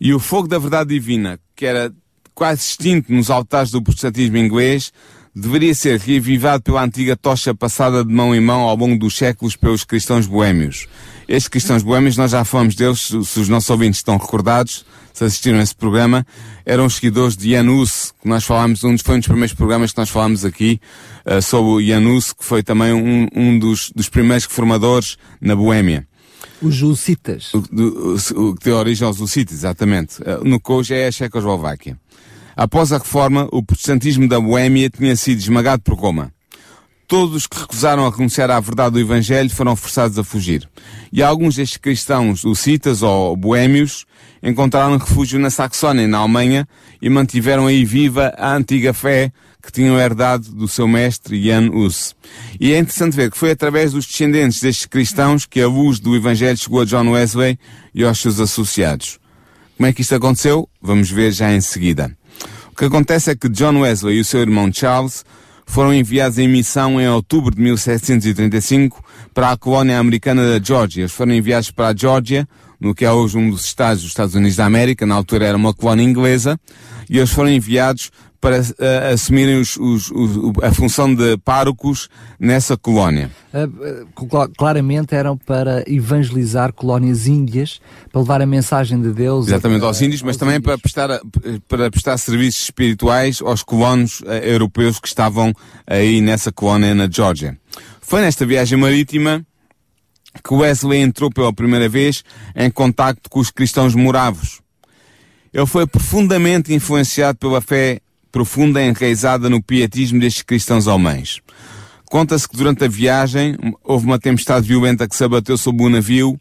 [0.00, 1.92] E o fogo da verdade divina, que era
[2.36, 4.92] quase extinto nos altares do protestantismo inglês,
[5.34, 9.56] deveria ser reavivado pela antiga tocha passada de mão em mão ao longo dos séculos
[9.56, 10.86] pelos cristãos boêmios.
[11.26, 15.58] Estes cristãos boêmios, nós já falamos deles, se os nossos ouvintes estão recordados, se assistiram
[15.58, 16.26] a esse programa,
[16.66, 19.92] eram os seguidores de Janus, que nós falámos, um dos, foi um dos primeiros programas
[19.92, 20.78] que nós falámos aqui,
[21.24, 26.06] uh, sobre o Janus, que foi também um, um dos, dos primeiros reformadores na Boêmia.
[26.62, 27.52] Os Hussitas.
[27.54, 30.20] O, o, o, que deu origem aos Hussitas, exatamente.
[30.22, 31.98] Uh, no que hoje é a Checoslováquia.
[32.56, 36.32] Após a reforma, o protestantismo da Boêmia tinha sido esmagado por Roma.
[37.06, 40.68] Todos os que recusaram a renunciar à verdade do Evangelho foram forçados a fugir.
[41.12, 44.06] E alguns destes cristãos, hussitas ou boêmios,
[44.46, 46.68] encontraram refúgio na Saxónia, na Alemanha,
[47.02, 52.14] e mantiveram aí viva a antiga fé que tinham herdado do seu mestre Jan Hus.
[52.60, 56.14] E é interessante ver que foi através dos descendentes destes cristãos que a luz do
[56.14, 57.58] Evangelho chegou a John Wesley
[57.92, 59.18] e aos seus associados.
[59.76, 60.68] Como é que isto aconteceu?
[60.80, 62.16] Vamos ver já em seguida.
[62.72, 65.24] O que acontece é que John Wesley e o seu irmão Charles
[65.66, 69.04] foram enviados em missão em outubro de 1735
[69.34, 71.02] para a colónia americana da Geórgia.
[71.02, 72.48] Eles foram enviados para a Geórgia,
[72.86, 75.56] no que é hoje um dos estados dos Estados Unidos da América, na altura era
[75.56, 76.58] uma colónia inglesa,
[77.10, 82.76] e eles foram enviados para uh, assumirem os, os, os, a função de párocos nessa
[82.76, 83.30] colónia.
[83.52, 87.80] Uh, claramente eram para evangelizar colónias índias,
[88.12, 89.48] para levar a mensagem de Deus.
[89.48, 90.66] Exatamente, aos índios, mas também índios.
[90.66, 91.20] Para, prestar,
[91.66, 95.52] para prestar serviços espirituais aos colonos uh, europeus que estavam
[95.86, 97.58] aí nessa colónia na Geórgia.
[98.00, 99.44] Foi nesta viagem marítima
[100.42, 104.60] que Wesley entrou pela primeira vez em contacto com os cristãos moravos.
[105.52, 111.40] Ele foi profundamente influenciado pela fé profunda enraizada no pietismo destes cristãos alemães.
[112.04, 116.38] Conta-se que durante a viagem houve uma tempestade violenta que se abateu sobre o navio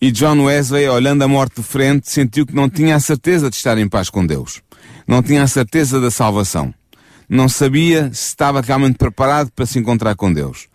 [0.00, 3.56] e John Wesley, olhando a morte de frente, sentiu que não tinha a certeza de
[3.56, 4.60] estar em paz com Deus.
[5.06, 6.72] Não tinha a certeza da salvação.
[7.28, 10.68] Não sabia se estava realmente preparado para se encontrar com Deus.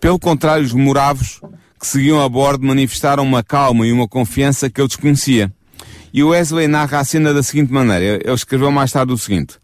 [0.00, 1.40] Pelo contrário, os moravos
[1.84, 5.52] que seguiam a bordo manifestaram uma calma e uma confiança que eu desconhecia.
[6.14, 8.22] E Wesley narra a cena da seguinte maneira.
[8.24, 9.58] Ele escreveu mais tarde o seguinte.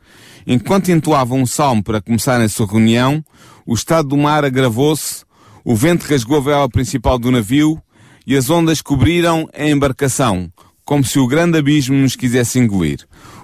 [0.47, 3.25] Enquanto entoavam um salmo para começar a sua reunião,
[3.65, 5.25] o estado do mar agravou-se,
[5.65, 7.81] o vento rasgou a vela principal do navio
[8.27, 10.53] e as ondas cobriram a embarcação,
[10.85, 12.99] como se o grande abismo nos quisesse engolir.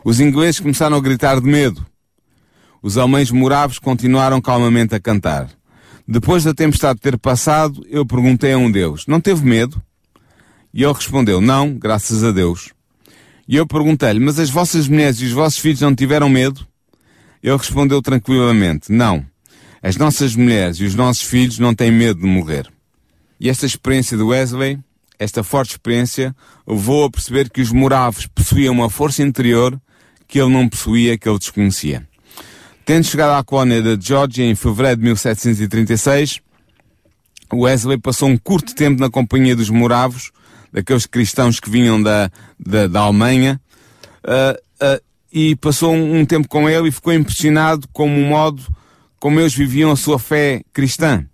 [0.04, 1.86] Os ingleses começaram a gritar de medo.
[2.82, 5.48] Os alemães moravos continuaram calmamente a cantar.
[6.08, 9.82] Depois da tempestade ter passado, eu perguntei a um Deus, não teve medo?
[10.72, 12.72] E ele respondeu, não, graças a Deus.
[13.48, 16.66] E eu perguntei-lhe, mas as vossas mulheres e os vossos filhos não tiveram medo?
[17.42, 19.24] Ele respondeu tranquilamente: Não.
[19.80, 22.68] As nossas mulheres e os nossos filhos não têm medo de morrer.
[23.38, 24.80] E esta experiência de Wesley,
[25.16, 26.34] esta forte experiência,
[26.66, 29.80] levou a perceber que os moravos possuíam uma força interior
[30.26, 32.08] que ele não possuía, que ele desconhecia.
[32.86, 36.40] Tendo chegado à colónia da Georgia em fevereiro de 1736,
[37.52, 40.30] Wesley passou um curto tempo na companhia dos moravos,
[40.72, 43.60] daqueles cristãos que vinham da, da, da Alemanha,
[44.22, 48.62] uh, uh, e passou um, um tempo com ele e ficou impressionado com o modo
[49.18, 51.26] como eles viviam a sua fé cristã.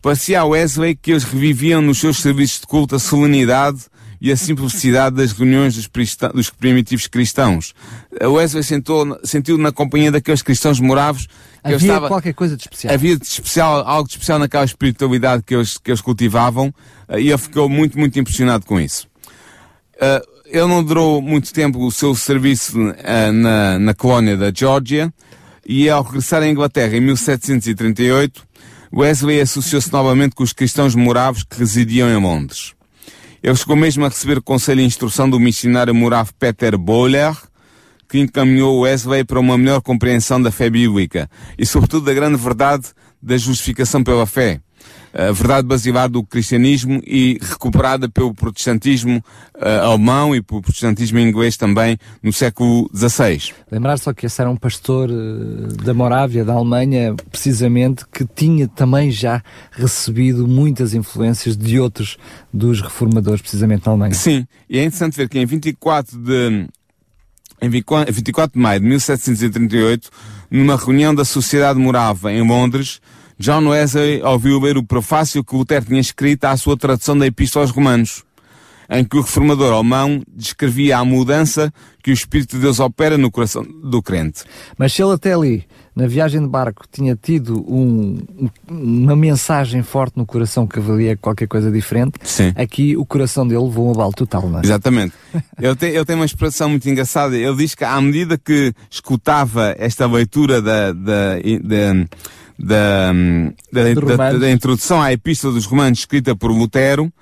[0.00, 3.86] Parecia a Wesley que eles reviviam nos seus serviços de culto a solenidade
[4.20, 5.88] e a simplicidade das reuniões dos,
[6.34, 7.74] dos primitivos cristãos.
[8.20, 12.62] A Wesley sentou, sentiu na companhia daqueles cristãos moravos que havia estava, qualquer coisa de
[12.62, 12.94] especial.
[12.94, 16.72] Havia de especial, algo de especial naquela espiritualidade que eles, que eles cultivavam
[17.08, 19.08] eh, e ele ficou muito, muito impressionado com isso.
[19.96, 25.12] Uh, ele não durou muito tempo o seu serviço uh, na, na colónia da Geórgia
[25.66, 28.46] e ao regressar à Inglaterra em 1738,
[28.94, 32.75] Wesley associou-se novamente com os cristãos moravos que residiam em Londres.
[33.42, 37.36] Ele chegou mesmo a receber conselho e instrução do missionário moravo Peter Boller,
[38.08, 41.28] que encaminhou Wesley para uma melhor compreensão da fé bíblica
[41.58, 42.86] e, sobretudo, da grande verdade
[43.20, 44.60] da justificação pela fé
[45.16, 51.56] a verdade basilar do cristianismo e recuperada pelo protestantismo uh, alemão e pelo protestantismo inglês
[51.56, 53.54] também no século XVI.
[53.70, 58.68] Lembrar só que esse era um pastor uh, da Morávia, da Alemanha, precisamente, que tinha
[58.68, 62.18] também já recebido muitas influências de outros
[62.52, 64.14] dos reformadores, precisamente na Alemanha.
[64.14, 66.68] Sim, e é interessante ver que em 24 de
[67.62, 70.10] em 24 de maio de 1738,
[70.50, 73.00] numa reunião da Sociedade Morava em Londres,
[73.38, 77.64] John Wesley ouviu ler o prefácio que Lutero tinha escrito à sua tradução da Epístola
[77.64, 78.24] aos Romanos,
[78.88, 81.72] em que o reformador alemão descrevia a mudança
[82.02, 84.44] que o Espírito de Deus opera no coração do crente.
[84.78, 88.16] Mas se ele até ali, na viagem de barco, tinha tido um,
[88.68, 92.52] uma mensagem forte no coração que valia qualquer coisa diferente, Sim.
[92.56, 94.62] aqui o coração dele levou um abalo total, não é?
[94.62, 95.14] Exatamente.
[95.60, 97.36] ele, tem, ele tem uma expressão muito engraçada.
[97.36, 102.06] Ele diz que à medida que escutava esta leitura da, da, da
[102.58, 103.12] da,
[103.72, 107.12] da, da, da, introdução à Epístola dos Romanos escrita por Lutero,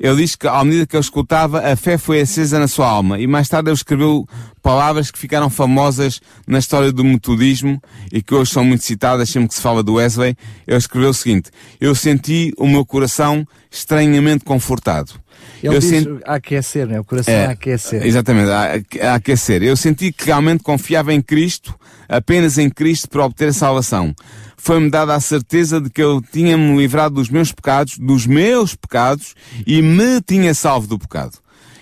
[0.00, 3.20] ele diz que, à medida que ele escutava, a fé foi acesa na sua alma.
[3.20, 4.26] E mais tarde ele escreveu
[4.62, 7.80] palavras que ficaram famosas na história do metodismo
[8.10, 10.34] e que hoje são muito citadas sempre que se fala do Wesley.
[10.66, 15.12] Ele escreveu o seguinte: Eu senti o meu coração estranhamente confortado.
[15.62, 16.18] Ele eu diz senti...
[16.24, 16.98] aquecer, né?
[16.98, 18.06] O coração é, a aquecer.
[18.06, 19.62] Exatamente, a, a aquecer.
[19.62, 21.74] Eu senti que realmente confiava em Cristo,
[22.08, 24.14] apenas em Cristo para obter a salvação
[24.60, 29.34] foi-me dada a certeza de que eu tinha-me livrado dos meus pecados, dos meus pecados,
[29.66, 31.38] e me tinha salvo do pecado.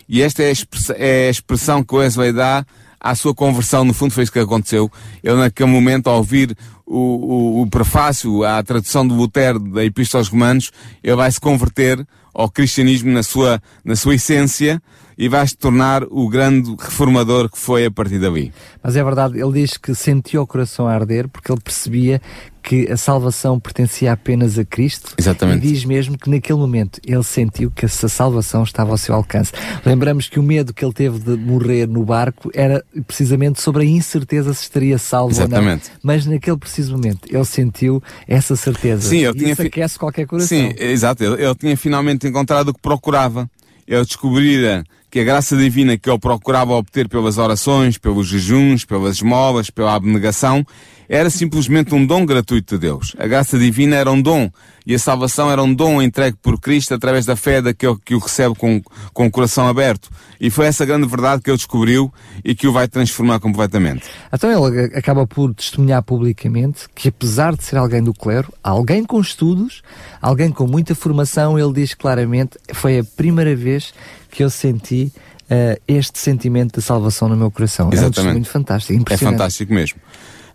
[0.09, 2.65] E esta é a, expressão, é expressão que Wesley dá
[3.01, 4.91] à sua conversão, no fundo foi isso que aconteceu.
[5.23, 6.57] Ele naquele momento, ao ouvir
[6.87, 10.71] o, o, o prefácio, a tradução do Lutero da Epístola aos Romanos,
[11.03, 14.81] ele vai se converter ao cristianismo na sua, na sua essência,
[15.19, 18.53] e vais te tornar o grande reformador que foi a partir dali.
[18.81, 22.23] Mas é verdade, ele diz que sentiu o coração a arder porque ele percebia
[22.63, 25.15] que a salvação pertencia apenas a Cristo.
[25.19, 25.67] Exatamente.
[25.67, 29.53] E diz mesmo que naquele momento ele sentiu que essa salvação estava ao seu alcance.
[29.85, 33.87] Lembramos que o medo que ele teve de morrer no barco era precisamente sobre a
[33.87, 35.87] incerteza se estaria salvo Exatamente.
[35.87, 36.01] ou não.
[36.03, 39.09] Mas naquele preciso momento ele sentiu essa certeza.
[39.09, 40.49] Sim, ele tinha isso aquece qualquer coração.
[40.49, 41.25] Sim, exato.
[41.25, 43.51] Ele, ele tinha finalmente encontrado o que procurava.
[43.87, 49.17] Ele descobrira que a graça divina que ele procurava obter pelas orações, pelos jejuns, pelas
[49.17, 50.65] esmolas, pela abnegação,
[51.09, 53.17] era simplesmente um dom gratuito de Deus.
[53.19, 54.51] A graça divina era um dom
[54.87, 58.19] e a salvação era um dom entregue por Cristo através da fé daquele que o
[58.19, 58.83] recebe com,
[59.13, 60.11] com o coração aberto.
[60.41, 62.13] E foi essa grande verdade que ele descobriu
[62.45, 64.05] e que o vai transformar completamente.
[64.33, 69.21] Então ele acaba por testemunhar publicamente que apesar de ser alguém do clero, alguém com
[69.21, 69.83] estudos,
[70.21, 73.95] alguém com muita formação, ele diz claramente, foi a primeira vez
[74.31, 75.11] que eu senti
[75.51, 77.91] uh, este sentimento de salvação no meu coração.
[77.93, 78.21] Exatamente.
[78.21, 79.99] É um muito fantástico, É fantástico mesmo.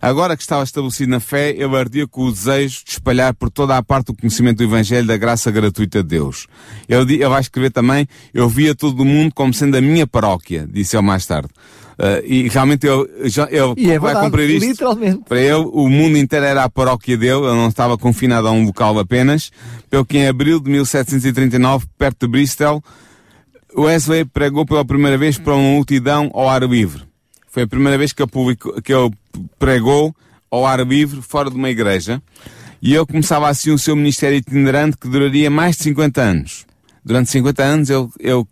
[0.04, 3.74] Agora que estava estabelecido na fé, ele ardia com o desejo de espalhar por toda
[3.74, 6.46] a parte o conhecimento do Evangelho da graça gratuita de Deus.
[6.86, 10.68] Ele, ele vai escrever também, eu via todo o mundo como sendo a minha paróquia,
[10.70, 11.48] disse ele mais tarde.
[11.98, 13.56] Uh, e realmente ele, já, ele
[13.90, 14.84] é vai verdade, cumprir isto.
[15.26, 18.62] Para ele, o mundo inteiro era a paróquia dele, ele não estava confinado a um
[18.62, 19.50] local apenas.
[19.88, 22.84] Pelo que em abril de 1739, perto de Bristol,
[23.74, 27.13] Wesley pregou pela primeira vez para uma multidão ao ar livre.
[27.54, 29.12] Foi a primeira vez que ele, publicou, que ele
[29.60, 30.12] pregou
[30.50, 32.20] ao ar livre, fora de uma igreja.
[32.82, 36.66] E ele começava assim o seu ministério itinerante que duraria mais de 50 anos.
[37.04, 38.44] Durante 50 anos ele, ele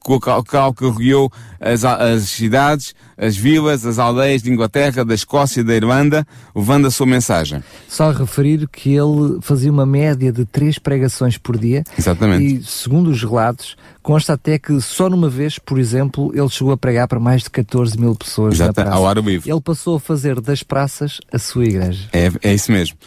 [0.46, 6.26] calculou as, as cidades, as vilas, as aldeias de Inglaterra, da Escócia e da Irlanda,
[6.54, 7.62] levando a sua mensagem.
[7.88, 11.82] Só referir que ele fazia uma média de três pregações por dia.
[11.98, 12.56] Exatamente.
[12.56, 16.76] E, segundo os relatos, consta até que só numa vez, por exemplo, ele chegou a
[16.76, 18.98] pregar para mais de 14 mil pessoas Exato, na praça.
[18.98, 19.50] ao ar livre.
[19.50, 22.08] Ele passou a fazer das praças a sua igreja.
[22.12, 22.98] É, é isso mesmo.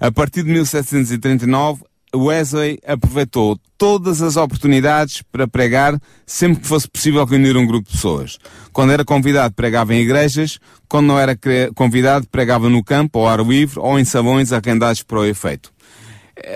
[0.00, 1.82] A partir de 1739,
[2.14, 7.94] Wesley aproveitou todas as oportunidades para pregar sempre que fosse possível reunir um grupo de
[7.94, 8.38] pessoas.
[8.72, 10.58] Quando era convidado, pregava em igrejas.
[10.88, 11.38] Quando não era
[11.74, 15.70] convidado, pregava no campo, ao ar livre ou em salões arrendados para o efeito.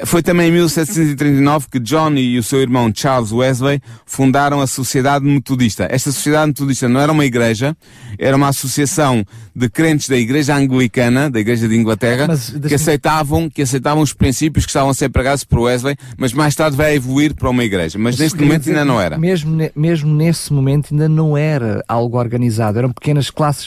[0.04, 5.24] Foi também em 1739 que John e o seu irmão Charles Wesley fundaram a Sociedade
[5.24, 5.88] Metodista.
[5.90, 7.76] Esta Sociedade Metodista não era uma igreja,
[8.18, 9.24] era uma associação
[9.54, 14.12] de crentes da Igreja Anglicana, da Igreja de Inglaterra, mas, que aceitavam, que aceitavam os
[14.12, 17.64] princípios que estavam a ser pregados por Wesley, mas mais tarde vai evoluir para uma
[17.64, 17.98] igreja.
[17.98, 19.18] Mas, mas neste momento dizer, ainda não era.
[19.18, 23.66] Mesmo, mesmo nesse momento ainda não era algo organizado, eram pequenas classes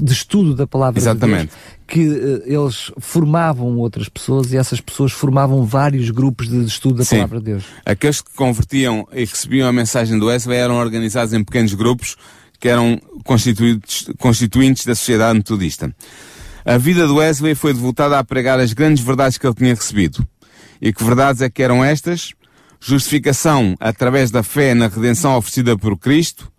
[0.00, 1.46] de estudo da palavra Exatamente.
[1.46, 6.64] de Deus que uh, eles formavam outras pessoas e essas pessoas formavam vários grupos de
[6.64, 7.16] estudo da Sim.
[7.16, 7.64] palavra de Deus.
[7.84, 12.16] Aqueles que convertiam e recebiam a mensagem do Wesley eram organizados em pequenos grupos
[12.58, 15.94] que eram constituintes, constituintes da sociedade metodista.
[16.64, 20.26] A vida do Wesley foi devotada a pregar as grandes verdades que ele tinha recebido.
[20.82, 22.32] E que verdades é que eram estas?
[22.80, 26.50] Justificação através da fé na redenção oferecida por Cristo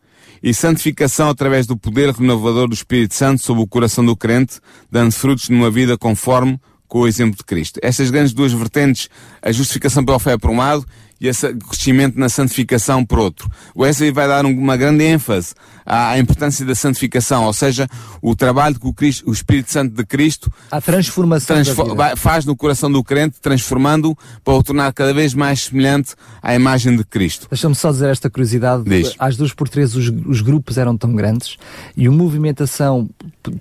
[0.47, 5.11] e santificação através do poder renovador do Espírito Santo sobre o coração do crente, dando
[5.11, 7.81] frutos numa vida conforme com o exemplo de Cristo.
[7.83, 9.09] Estas grandes duas vertentes,
[9.41, 10.85] a justificação pela fé por um lado
[11.19, 11.33] e o
[11.69, 13.49] crescimento na santificação por outro.
[13.75, 15.53] Wesley vai dar uma grande ênfase
[15.85, 17.87] à importância da santificação, ou seja,
[18.21, 21.57] o trabalho que o, Cristo, o Espírito Santo de Cristo a transformação
[22.17, 26.95] faz no coração do crente, transformando-o para o tornar cada vez mais semelhante à imagem
[26.95, 27.47] de Cristo.
[27.49, 28.83] Deixa-me só dizer esta curiosidade.
[28.83, 29.15] Diz.
[29.17, 31.57] Às duas por três os, os grupos eram tão grandes
[31.95, 33.09] e a movimentação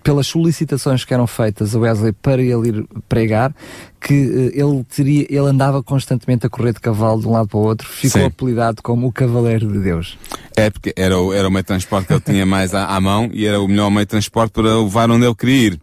[0.02, 3.54] pelas solicitações que eram feitas a Wesley para ele ir pregar,
[4.00, 7.58] que uh, ele teria, ele andava constantemente a correr de cavalo de um lado para
[7.58, 8.26] o outro, ficou Sim.
[8.26, 10.18] apelidado como o Cavaleiro de Deus.
[10.56, 13.00] É, porque era o, era o meio de transporte que ele tinha mais à, à
[13.00, 15.80] mão e era o melhor meio de transporte para levar onde ele queria ir.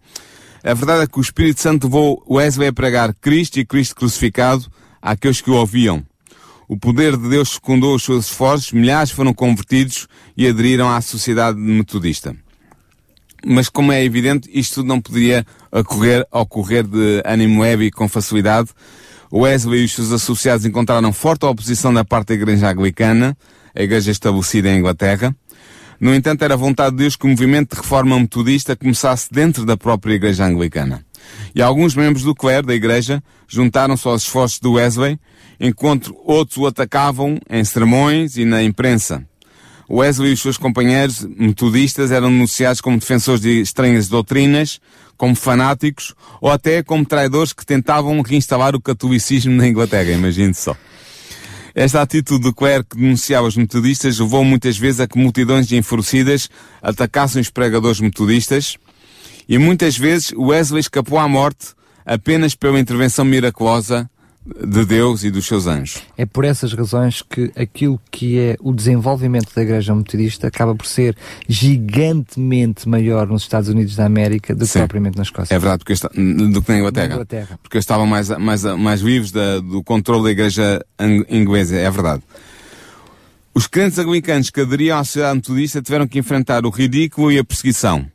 [0.64, 4.66] A verdade é que o Espírito Santo levou Wesley a pregar Cristo e Cristo crucificado
[5.02, 6.04] àqueles que o ouviam.
[6.68, 11.60] O poder de Deus secundou os seus esforços, milhares foram convertidos e aderiram à sociedade
[11.60, 12.36] metodista.
[13.46, 18.08] Mas como é evidente, isto tudo não poderia ocorrer, ocorrer de ânimo leve e com
[18.08, 18.70] facilidade.
[19.34, 23.36] Wesley e os seus associados encontraram forte oposição da parte da Igreja Anglicana,
[23.76, 25.36] a igreja estabelecida em Inglaterra.
[26.00, 29.76] No entanto, era vontade de Deus que o movimento de reforma metodista começasse dentro da
[29.76, 31.04] própria Igreja Anglicana.
[31.56, 35.20] E alguns membros do clero da Igreja juntaram-se aos esforços de Wesley,
[35.60, 39.26] enquanto outros o atacavam em sermões e na imprensa.
[39.94, 44.82] Wesley e os seus companheiros metodistas eram denunciados como defensores de estranhas doutrinas,
[45.16, 50.76] como fanáticos ou até como traidores que tentavam reinstalar o catolicismo na Inglaterra, imagine só.
[51.76, 55.78] Esta atitude do clero que denunciava os metodistas levou muitas vezes a que multidões de
[55.78, 56.50] enfurecidas
[56.82, 58.78] atacassem os pregadores metodistas
[59.48, 61.74] e muitas vezes Wesley escapou à morte
[62.04, 64.10] apenas pela intervenção miraculosa
[64.46, 66.02] de Deus e dos seus anjos.
[66.18, 70.86] É por essas razões que aquilo que é o desenvolvimento da Igreja Metodista acaba por
[70.86, 71.16] ser
[71.48, 74.80] gigantemente maior nos Estados Unidos da América do que Sim.
[74.80, 75.54] propriamente na Escócia.
[75.56, 77.08] É verdade, porque está, do que na Inglaterra.
[77.08, 77.60] Na Inglaterra.
[77.62, 80.86] Porque eles estavam mais, mais, mais vivos da- do controle da igreja
[81.30, 82.22] inglesa, é verdade.
[83.56, 87.44] Os crentes anglicanos que aderiam à sociedade metodista tiveram que enfrentar o ridículo e a
[87.44, 88.06] perseguição.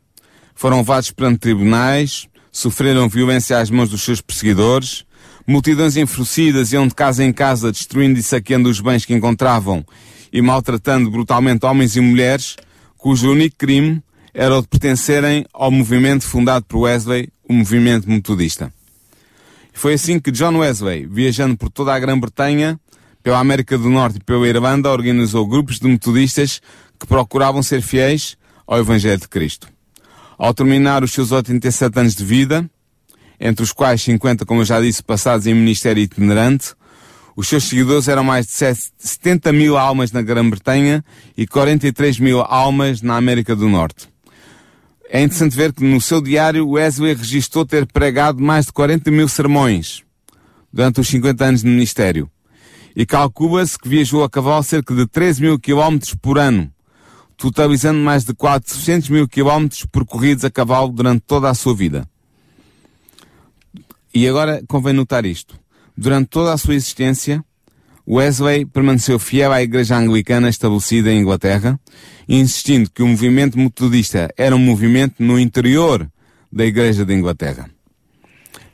[0.53, 5.05] Foram levados perante tribunais, sofreram violência às mãos dos seus perseguidores,
[5.49, 9.83] multidões enfurecidas iam de casa em casa destruindo e saqueando os bens que encontravam
[10.31, 12.55] e maltratando brutalmente homens e mulheres,
[12.95, 13.99] cujo único crime
[14.31, 18.71] era o de pertencerem ao movimento fundado por Wesley, o movimento metodista.
[19.73, 22.79] Foi assim que John Wesley, viajando por toda a Grã-Bretanha,
[23.23, 26.61] pela América do Norte e pela Irlanda, organizou grupos de metodistas
[26.99, 28.37] que procuravam ser fiéis
[28.67, 29.67] ao Evangelho de Cristo.
[30.37, 32.69] Ao terminar os seus 87 anos de vida,
[33.39, 36.73] entre os quais 50, como eu já disse, passados em ministério itinerante,
[37.35, 41.03] os seus seguidores eram mais de 70 mil almas na Grã-Bretanha
[41.37, 44.09] e 43 mil almas na América do Norte.
[45.09, 49.27] É interessante ver que no seu diário Wesley registrou ter pregado mais de 40 mil
[49.27, 50.03] sermões
[50.71, 52.29] durante os 50 anos de ministério.
[52.95, 56.69] E calcula-se que viajou a cavalo cerca de 13 mil quilómetros por ano,
[57.37, 62.05] totalizando mais de 400 mil quilómetros percorridos a cavalo durante toda a sua vida.
[64.13, 65.59] E agora convém notar isto.
[65.95, 67.43] Durante toda a sua existência,
[68.07, 71.79] Wesley permaneceu fiel à Igreja Anglicana estabelecida em Inglaterra,
[72.27, 76.09] insistindo que o movimento metodista era um movimento no interior
[76.51, 77.69] da Igreja de Inglaterra.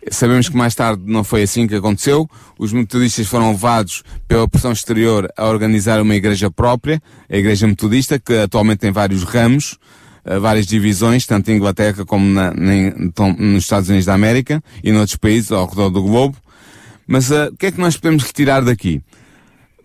[0.09, 2.29] Sabemos que mais tarde não foi assim que aconteceu.
[2.59, 8.19] Os metodistas foram levados pela pressão exterior a organizar uma igreja própria, a Igreja Metodista,
[8.19, 9.77] que atualmente tem vários ramos,
[10.39, 12.51] várias divisões, tanto em Inglaterra como na,
[13.37, 16.35] nos Estados Unidos da América e noutros países ao redor do globo.
[17.07, 19.01] Mas eh, o que é que nós podemos retirar daqui?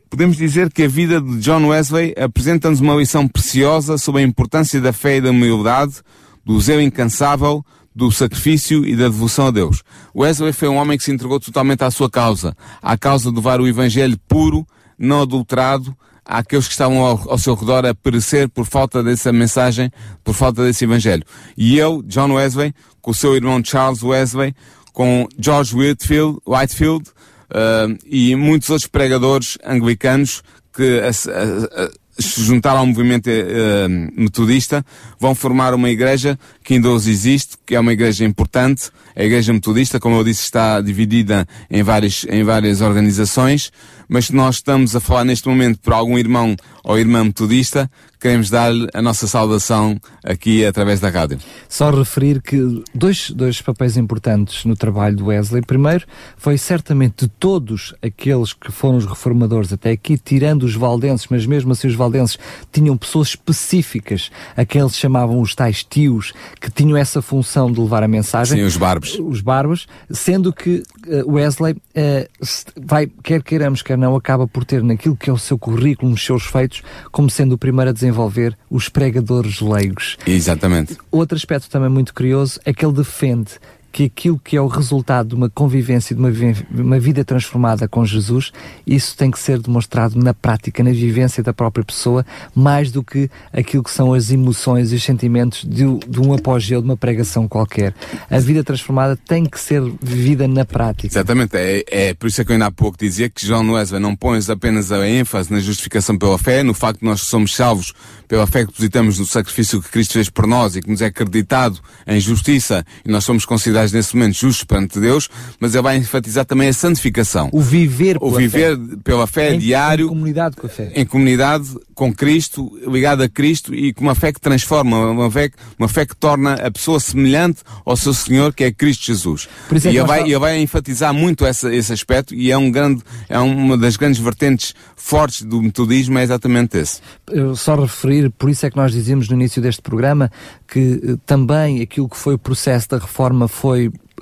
[0.08, 4.80] Podemos dizer que a vida de John Wesley apresenta-nos uma lição preciosa sobre a importância
[4.80, 5.96] da fé e da humildade,
[6.44, 7.64] do zelo incansável,
[7.94, 9.82] do sacrifício e da devoção a Deus.
[10.16, 13.60] Wesley foi um homem que se entregou totalmente à sua causa, à causa de levar
[13.60, 14.66] o Evangelho puro,
[14.98, 15.94] não adulterado,
[16.30, 19.90] àqueles que estavam ao, ao seu redor a perecer por falta dessa mensagem,
[20.24, 21.24] por falta desse Evangelho.
[21.56, 22.72] E eu, John Wesley,
[23.02, 24.54] com o seu irmão Charles Wesley,
[24.92, 27.04] com George Whitfield, Whitefield,
[27.50, 33.88] uh, e muitos outros pregadores anglicanos que a- a- a- se juntaram ao movimento eh,
[34.14, 34.84] metodista,
[35.18, 38.90] vão formar uma igreja que ainda hoje existe, que é uma igreja importante.
[39.16, 43.72] A igreja metodista, como eu disse, está dividida em várias, em várias organizações,
[44.10, 47.88] mas nós estamos a falar neste momento por algum irmão ou irmã metodista
[48.20, 51.38] queremos dar-lhe a nossa saudação aqui através da rádio.
[51.68, 55.62] Só referir que dois, dois papéis importantes no trabalho do Wesley.
[55.62, 56.04] Primeiro,
[56.36, 61.46] foi certamente de todos aqueles que foram os reformadores até aqui, tirando os valdenses, mas
[61.46, 62.38] mesmo assim os valdenses
[62.70, 68.08] tinham pessoas específicas, aqueles chamavam os tais tios, que tinham essa função de levar a
[68.08, 68.58] mensagem.
[68.58, 69.18] Sim, os barbos.
[69.18, 72.28] Os barbos, sendo que uh, Wesley uh,
[72.76, 76.24] vai, quer queiramos, quer não, acaba por ter naquilo que é o seu currículo, nos
[76.24, 76.82] seus feitos,
[77.12, 80.16] como sendo o primeiro a desenvolver os pregadores leigos.
[80.26, 80.96] Exatamente.
[81.10, 83.52] Outro aspecto também muito curioso é que ele defende
[83.92, 86.30] que aquilo que é o resultado de uma convivência, de uma,
[86.70, 88.52] uma, vida transformada com Jesus,
[88.86, 92.24] isso tem que ser demonstrado na prática, na vivência da própria pessoa,
[92.54, 96.80] mais do que aquilo que são as emoções e os sentimentos de, de um apogeu,
[96.80, 97.94] de uma pregação qualquer.
[98.30, 101.06] A vida transformada tem que ser vivida na prática.
[101.06, 104.00] Exatamente, é, é por isso é que eu ainda há pouco dizia que João Wesley
[104.00, 107.92] não põe apenas a ênfase na justificação pela fé, no facto de nós somos salvos
[108.28, 111.06] pela fé que depositamos no sacrifício que Cristo fez por nós e que nos é
[111.06, 115.28] acreditado em justiça e nós somos considerados nesse momento justos perante Deus,
[115.58, 117.48] mas ele vai enfatizar também a santificação.
[117.52, 118.96] O viver pela o viver fé.
[119.02, 120.06] pela fé em, diário.
[120.06, 120.92] Em comunidade com a fé.
[120.94, 125.50] Em comunidade com Cristo, ligado a Cristo e com uma fé que transforma, uma fé,
[125.78, 129.48] uma fé que torna a pessoa semelhante ao seu Senhor, que é Cristo Jesus.
[129.68, 132.56] Por isso é e ele vai, ele vai enfatizar muito essa, esse aspecto e é
[132.56, 137.00] um grande, é uma das grandes vertentes fortes do metodismo, é exatamente esse.
[137.30, 140.30] Eu só referir por isso é que nós dizemos no início deste programa
[140.66, 143.69] que eh, também aquilo que foi o processo da reforma foi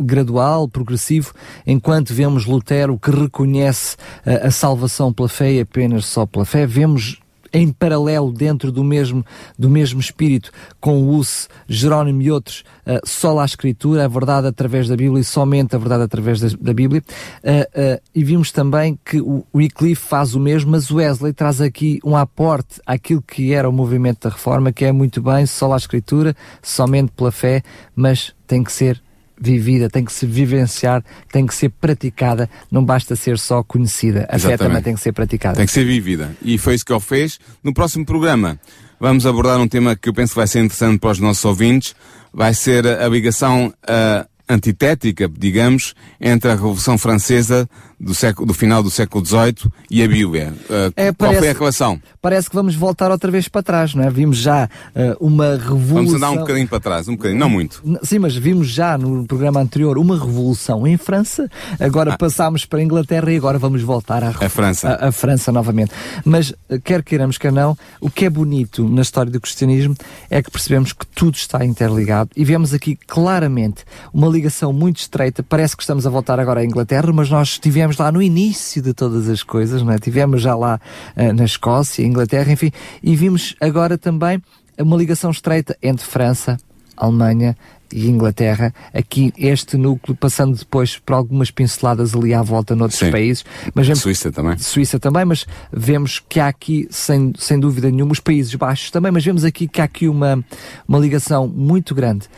[0.00, 1.32] gradual, progressivo,
[1.66, 3.96] enquanto vemos Lutero que reconhece
[4.26, 7.20] uh, a salvação pela fé e apenas só pela fé, vemos
[7.52, 9.24] em paralelo dentro do mesmo,
[9.58, 14.88] do mesmo espírito com Hus, Jerónimo e outros, uh, só a escritura, a verdade através
[14.88, 17.02] da Bíblia e somente a verdade através da, da Bíblia.
[17.42, 21.98] Uh, uh, e vimos também que o Wycliffe faz o mesmo, mas Wesley traz aqui
[22.04, 25.76] um aporte àquilo que era o movimento da reforma, que é muito bem, só a
[25.76, 27.62] escritura, somente pela fé,
[27.94, 29.00] mas tem que ser
[29.40, 34.26] vivida, tem que se vivenciar, tem que ser praticada, não basta ser só conhecida.
[34.28, 34.58] A Exatamente.
[34.58, 35.56] fé também tem que ser praticada.
[35.56, 36.32] Tem que ser vivida.
[36.42, 37.38] E foi isso que ele fez.
[37.62, 38.58] No próximo programa
[39.00, 41.94] vamos abordar um tema que eu penso que vai ser interessante para os nossos ouvintes.
[42.32, 47.68] Vai ser a ligação uh, antitética, digamos, entre a Revolução Francesa
[48.00, 50.54] do, século, do final do século XVIII e a Bíblia.
[50.68, 52.02] Uh, é, qual parece, foi a relação?
[52.22, 54.10] Parece que vamos voltar outra vez para trás, não é?
[54.10, 55.94] Vimos já uh, uma revolução...
[55.94, 57.82] Vamos andar um bocadinho para trás, um bocadinho, não muito.
[58.02, 62.18] Sim, mas vimos já no programa anterior uma revolução em França, agora ah.
[62.18, 64.88] passámos para a Inglaterra e agora vamos voltar à a França.
[64.88, 65.90] A, a França novamente.
[66.24, 69.96] Mas, uh, quer queiramos, quer não, o que é bonito na história do cristianismo
[70.30, 75.42] é que percebemos que tudo está interligado e vemos aqui claramente uma ligação muito estreita.
[75.42, 78.94] Parece que estamos a voltar agora à Inglaterra, mas nós estivemos lá no início de
[78.94, 79.98] todas as coisas, não é?
[79.98, 80.80] Tivemos já lá
[81.16, 82.70] uh, na Escócia, Inglaterra, enfim,
[83.02, 84.42] e vimos agora também
[84.78, 86.56] uma ligação estreita entre França,
[86.96, 87.56] Alemanha
[87.92, 93.10] e Inglaterra, aqui este núcleo, passando depois por algumas pinceladas ali à volta noutros Sim.
[93.10, 93.44] países.
[93.74, 94.58] Mas vemos, Suíça também.
[94.58, 99.10] Suíça também, mas vemos que há aqui, sem, sem dúvida nenhuma, os Países Baixos também,
[99.10, 100.44] mas vemos aqui que há aqui uma,
[100.86, 102.28] uma ligação muito grande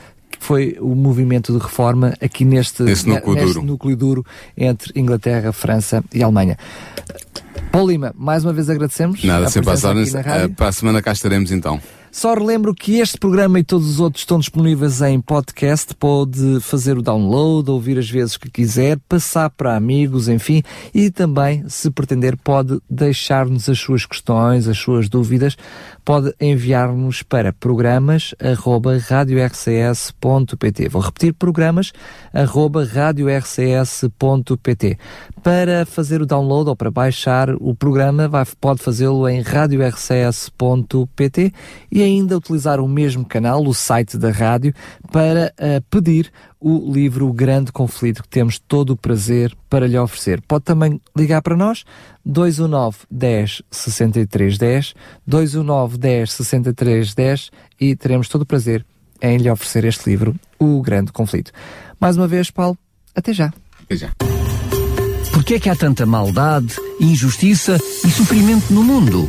[0.41, 3.63] foi o movimento de reforma aqui neste, núcleo, neste duro.
[3.63, 4.27] núcleo duro
[4.57, 6.57] entre Inglaterra, França e Alemanha.
[7.71, 9.23] Paulo Lima, mais uma vez agradecemos.
[9.23, 9.95] Nada, sem passar.
[10.57, 11.81] Para a semana cá estaremos então.
[12.13, 15.95] Só relembro que este programa e todos os outros estão disponíveis em podcast.
[15.95, 20.65] Pode fazer o download, ouvir as vezes que quiser, passar para amigos, enfim.
[20.93, 25.57] E também, se pretender, pode deixar-nos as suas questões, as suas dúvidas.
[26.05, 30.89] Pode enviar-nos para programas arroba radiorcs.pt.
[30.89, 31.93] Vou repetir programas
[32.35, 34.11] arroba radiorcs.pt.
[35.45, 40.51] Para fazer o download ou para baixar o programa, vai, pode fazê-lo em radiorcs.pt
[42.01, 44.75] e ainda utilizar o mesmo canal, o site da rádio,
[45.13, 49.99] para uh, pedir o livro O Grande Conflito, que temos todo o prazer para lhe
[49.99, 50.41] oferecer.
[50.41, 51.85] Pode também ligar para nós,
[52.25, 54.95] 219 10 63 10,
[55.27, 58.85] 219 10 63 10 e teremos todo o prazer
[59.21, 61.53] em lhe oferecer este livro, O Grande Conflito.
[62.01, 62.79] Mais uma vez, Paulo,
[63.15, 63.53] até já.
[63.83, 64.11] Até já.
[65.33, 69.29] Porquê é que há tanta maldade, injustiça e sofrimento no mundo?